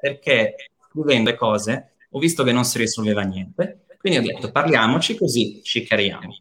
[0.00, 0.54] Perché
[0.88, 5.62] scrivendo le cose ho visto che non si risolveva niente, quindi ho detto parliamoci così
[5.64, 6.36] ci chiariamo,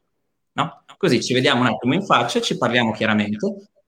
[0.53, 0.83] no?
[0.97, 3.37] Così ci vediamo un attimo in faccia e ci parliamo chiaramente,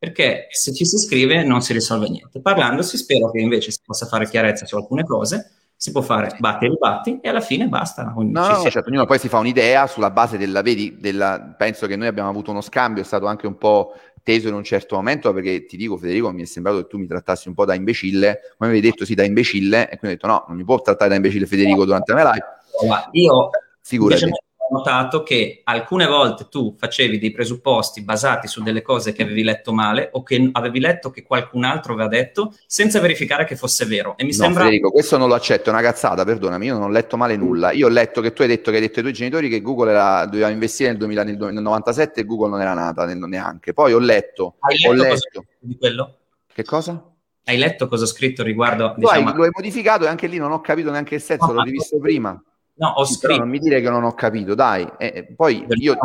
[0.02, 2.42] perché se ci si scrive non si risolve niente.
[2.42, 6.66] Parlandosi spero che invece si possa fare chiarezza su alcune cose si può fare batti
[6.66, 8.04] e ribatti e alla fine basta.
[8.04, 11.96] No, no certo, ognuno poi si fa un'idea sulla base della, vedi, della, penso che
[11.96, 13.94] noi abbiamo avuto uno scambio, è stato anche un po'
[14.24, 17.06] teso in un certo momento, perché ti dico Federico, mi è sembrato che tu mi
[17.06, 20.28] trattassi un po' da imbecille, come avevi detto sì da imbecille, e quindi ho detto
[20.28, 23.10] no, non mi può trattare da imbecille Federico durante la mia live.
[23.12, 23.50] Io
[23.82, 24.32] Figurati
[24.72, 29.74] notato che alcune volte tu facevi dei presupposti basati su delle cose che avevi letto
[29.74, 34.16] male o che avevi letto che qualcun altro aveva detto senza verificare che fosse vero.
[34.18, 34.64] E mi no, sembra...
[34.64, 37.72] Federico, questo non lo accetto, è una cazzata, perdonami, io non ho letto male nulla.
[37.72, 39.92] Io ho letto che tu hai detto che hai detto ai tuoi genitori che Google
[39.92, 43.74] era, doveva investire nel, 2000, nel 97 e Google non era nata neanche.
[43.74, 44.56] Poi ho letto...
[44.60, 45.46] Hai letto, ho letto...
[45.60, 46.18] di quello?
[46.54, 47.06] Che cosa?
[47.44, 48.94] Hai letto cosa ho scritto riguardo...
[48.96, 49.30] Diciamo...
[49.30, 51.64] Hai, lo hai modificato e anche lì non ho capito neanche il senso, no, l'ho
[51.64, 52.42] rivisto prima.
[52.82, 53.28] No, ho scritto.
[53.28, 54.88] Però non mi dire che non ho capito, dai.
[54.98, 55.96] Eh, poi io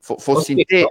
[0.00, 0.86] fo- fossi in te.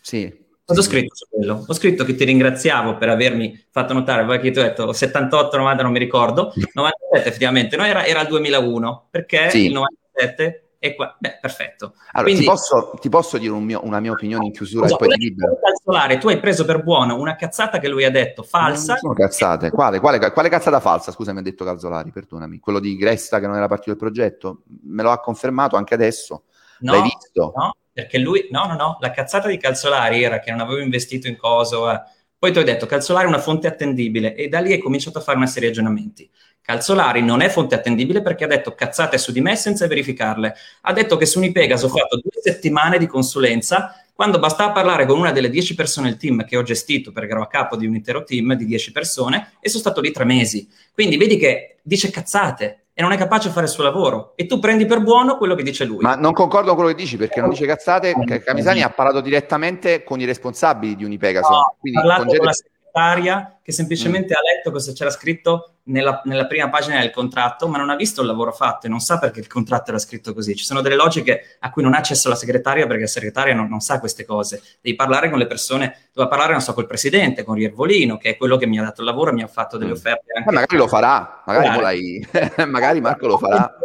[0.00, 0.42] Sì.
[0.64, 1.64] Cosa ho scritto su quello?
[1.66, 5.56] Ho scritto che ti ringraziavo per avermi fatto notare, poi che tu hai detto 78,
[5.56, 9.66] 90, non mi ricordo, 97 effettivamente, no, era, era il 2001, perché sì.
[9.66, 11.94] il 97 e qua, beh, perfetto.
[12.12, 14.96] Allora, Quindi, ti, posso, ti, posso, dire un mio, una mia opinione in chiusura scusa,
[14.96, 15.58] e poi ti libero?
[15.58, 18.92] Calzolare, tu hai preso per buono una cazzata che lui ha detto falsa.
[18.92, 19.70] Non sono cazzate.
[19.70, 21.10] Quale, quale, quale cazzata falsa?
[21.10, 22.58] Scusa, mi ha detto Calzolari, perdonami.
[22.58, 24.64] Quello di Gresta che non era partito del progetto?
[24.82, 26.42] Me lo ha confermato anche adesso.
[26.80, 27.52] No, L'hai visto?
[27.56, 28.48] No, perché lui...
[28.50, 28.98] No, no, no.
[29.00, 31.90] La cazzata di Calzolari era che non avevo investito in coso...
[31.90, 31.98] Eh.
[32.36, 35.22] Poi ti ho detto, Calzolari è una fonte attendibile e da lì hai cominciato a
[35.22, 36.30] fare una serie di ragionamenti.
[36.64, 40.54] Calzolari non è fonte attendibile perché ha detto cazzate su di me senza verificarle.
[40.80, 45.18] Ha detto che su Unipegas ho fatto due settimane di consulenza quando bastava parlare con
[45.18, 47.94] una delle dieci persone del team che ho gestito perché ero a capo di un
[47.94, 50.66] intero team di dieci persone e sono stato lì tre mesi.
[50.94, 54.46] Quindi vedi che dice cazzate e non è capace di fare il suo lavoro e
[54.46, 55.98] tu prendi per buono quello che dice lui.
[56.00, 60.02] Ma non concordo con quello che dici perché non dice cazzate, Camisani ha parlato direttamente
[60.02, 61.46] con i responsabili di Unipegas.
[61.46, 62.52] No, quindi ha parlato con la
[62.94, 64.36] segretaria che semplicemente mm.
[64.36, 68.20] ha letto cosa c'era scritto nella, nella, prima pagina del contratto, ma non ha visto
[68.20, 70.54] il lavoro fatto e non sa perché il contratto era scritto così.
[70.54, 73.68] Ci sono delle logiche a cui non ha accesso la segretaria perché la segretaria non,
[73.68, 74.62] non sa queste cose.
[74.80, 78.36] Devi parlare con le persone, doveva parlare, non so, col presidente, con Riervolino, che è
[78.36, 79.94] quello che mi ha dato il lavoro e mi ha fatto delle mm.
[79.94, 80.32] offerte.
[80.36, 82.28] Anche ma magari lo farà, magari,
[82.66, 83.78] magari Marco lo farà.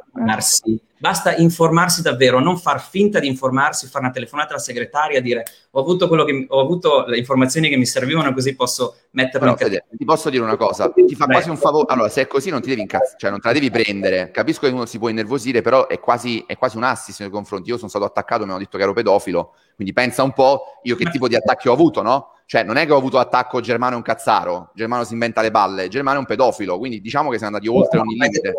[1.02, 5.80] Basta informarsi davvero, non far finta di informarsi, fare una telefonata alla segretaria, dire ho
[5.80, 9.58] avuto, quello che, ho avuto le informazioni che mi servivano così posso metterlo Però, in
[9.58, 12.50] Fede, Ti posso dire una cosa, ti fa quasi un favore, allora se è così
[12.50, 15.08] non ti devi incazzare, cioè non te la devi prendere, capisco che uno si può
[15.08, 18.50] innervosire, però è quasi, è quasi un assist nei confronti, io sono stato attaccato, mi
[18.50, 21.74] hanno detto che ero pedofilo, quindi pensa un po' io che tipo di attacchi ho
[21.74, 22.34] avuto, no?
[22.46, 25.52] Cioè, non è che ho avuto attacco Germano è un cazzaro, Germano si inventa le
[25.52, 28.54] balle, Germano è un pedofilo, quindi diciamo che siamo andati oltre ogni limite.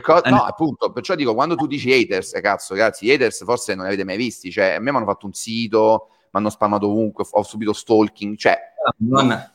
[0.00, 3.84] Co- no, appunto, perciò dico, quando tu dici haters, eh, cazzo, ragazzi, haters forse non
[3.84, 6.86] li avete mai visti, cioè, a me mi hanno fatto un sito, mi hanno spammato
[6.86, 8.58] ovunque, ho subito stalking, cioè...
[8.98, 9.50] Non...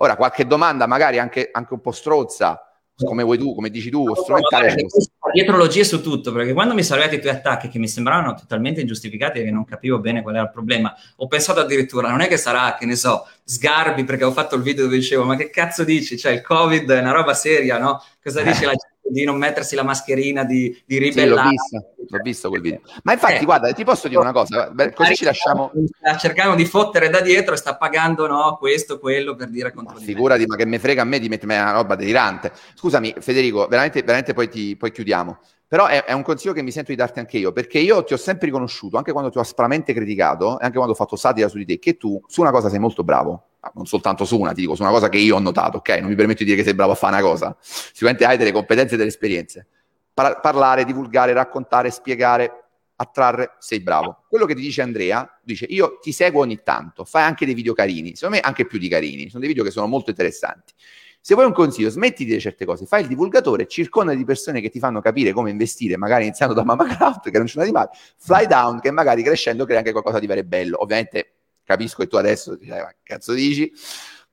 [0.00, 2.68] Ora, qualche domanda, magari anche, anche un po' strozza,
[3.04, 4.86] come vuoi tu, come dici tu, strumentale.
[5.32, 8.80] Dietrologie su tutto, perché quando mi sono arrivati i tuoi attacchi che mi sembravano totalmente
[8.80, 12.28] ingiustificati e che non capivo bene qual era il problema, ho pensato addirittura, non è
[12.28, 15.50] che sarà, che ne so, sgarbi perché ho fatto il video dove dicevo, ma che
[15.50, 16.18] cazzo dici?
[16.18, 18.02] Cioè il Covid è una roba seria, no?
[18.22, 18.97] Cosa dice la gente?
[19.10, 21.48] Di non mettersi la mascherina, di, di ribellare.
[21.48, 22.80] Sì, l'ho, visto, l'ho visto quel video.
[23.02, 25.72] Ma infatti, eh, guarda, ti posso dire una cosa, così ci lasciamo...
[26.18, 30.00] Cercando di fottere da dietro e sta pagando no, questo, quello per dire contro ma
[30.00, 32.52] Figurati, ma che me frega a me di mettermi una roba delirante.
[32.74, 35.38] Scusami, Federico, veramente, veramente poi, ti, poi chiudiamo.
[35.68, 38.14] Però è, è, un consiglio che mi sento di darti anche io, perché io ti
[38.14, 41.48] ho sempre riconosciuto, anche quando ti ho aspramente criticato, e anche quando ho fatto satira
[41.48, 43.47] su di te, che tu su una cosa sei molto bravo.
[43.60, 45.88] Ah, non soltanto su una, ti dico, su una cosa che io ho notato, ok?
[46.00, 47.56] Non mi permetto di dire che sei bravo a fare una cosa.
[47.60, 49.66] Sicuramente hai delle competenze e delle esperienze.
[50.14, 52.64] Par- parlare, divulgare, raccontare, spiegare,
[52.96, 54.24] attrarre, sei bravo.
[54.28, 57.72] Quello che ti dice Andrea, dice io ti seguo ogni tanto, fai anche dei video
[57.72, 60.72] carini, secondo me anche più di carini, sono dei video che sono molto interessanti.
[61.20, 64.60] Se vuoi un consiglio, smetti di dire certe cose, fai il divulgatore, circonda di persone
[64.60, 67.66] che ti fanno capire come investire, magari iniziando da Mama Craft, che non c'è una
[67.66, 70.80] di male, Fly Down, che magari crescendo crea anche qualcosa di vero e bello.
[70.82, 71.37] Ovviamente
[71.68, 73.70] capisco che tu adesso eh, ma cazzo dici?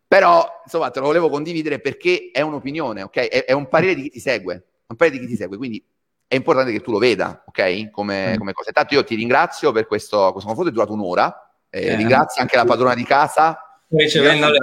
[0.07, 3.17] Però, insomma, te lo volevo condividere perché è un'opinione, ok?
[3.27, 5.83] È, è un parere di chi ti segue, un parere di chi ti segue, quindi
[6.27, 7.89] è importante che tu lo veda, ok?
[7.91, 8.37] Come, mm.
[8.37, 8.71] come cosa.
[8.71, 11.51] Tanto io ti ringrazio per questo, questo confronto, è durato un'ora.
[11.69, 11.95] Eh, eh.
[11.95, 13.59] Ringrazio anche la padrona di casa
[13.89, 14.59] ricevendo le...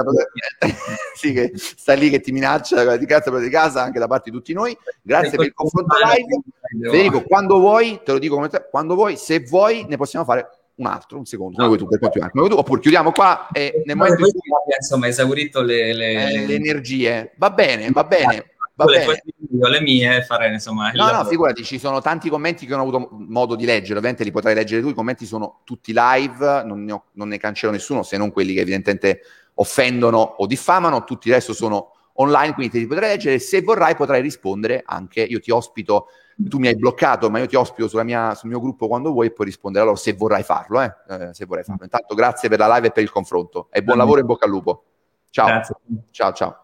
[1.14, 4.36] sì, che sta lì che ti minaccia di cazzo di casa anche da parte di
[4.36, 4.76] tutti noi.
[5.02, 6.90] Grazie per il confronto live.
[6.90, 10.61] Federico, quando vuoi, te lo dico come te, quando vuoi, se vuoi, ne possiamo fare
[10.74, 11.98] un altro, un secondo, come vuoi tu, per.
[12.00, 14.40] Come vuoi tu, oppure chiudiamo qua e nel momento in cui
[14.78, 16.32] insomma esaurito le, le...
[16.32, 17.32] Eh, le energie.
[17.36, 18.46] Va bene, va bene.
[18.74, 19.22] Va le bene.
[19.54, 22.88] Io le mie fare insomma No, no, figurati, ci sono tanti commenti che non ho
[22.88, 26.84] avuto modo di leggere, ovviamente li potrai leggere tu, i commenti sono tutti live, non
[26.84, 29.20] ne, ho, non ne cancello nessuno, se non quelli che evidentemente
[29.54, 34.22] offendono o diffamano, tutti adesso sono online, quindi te li potrai leggere, se vorrai potrai
[34.22, 38.48] rispondere anche, io ti ospito, tu mi hai bloccato, ma io ti ospito mia, sul
[38.48, 40.94] mio gruppo quando vuoi e puoi rispondere allora se vorrai farlo, eh?
[41.08, 41.84] Eh, se vorrai farlo.
[41.84, 44.50] Intanto grazie per la live e per il confronto e buon lavoro e bocca al
[44.50, 44.84] lupo.
[45.30, 45.46] Ciao.
[45.46, 45.76] Grazie.
[46.10, 46.61] Ciao, ciao.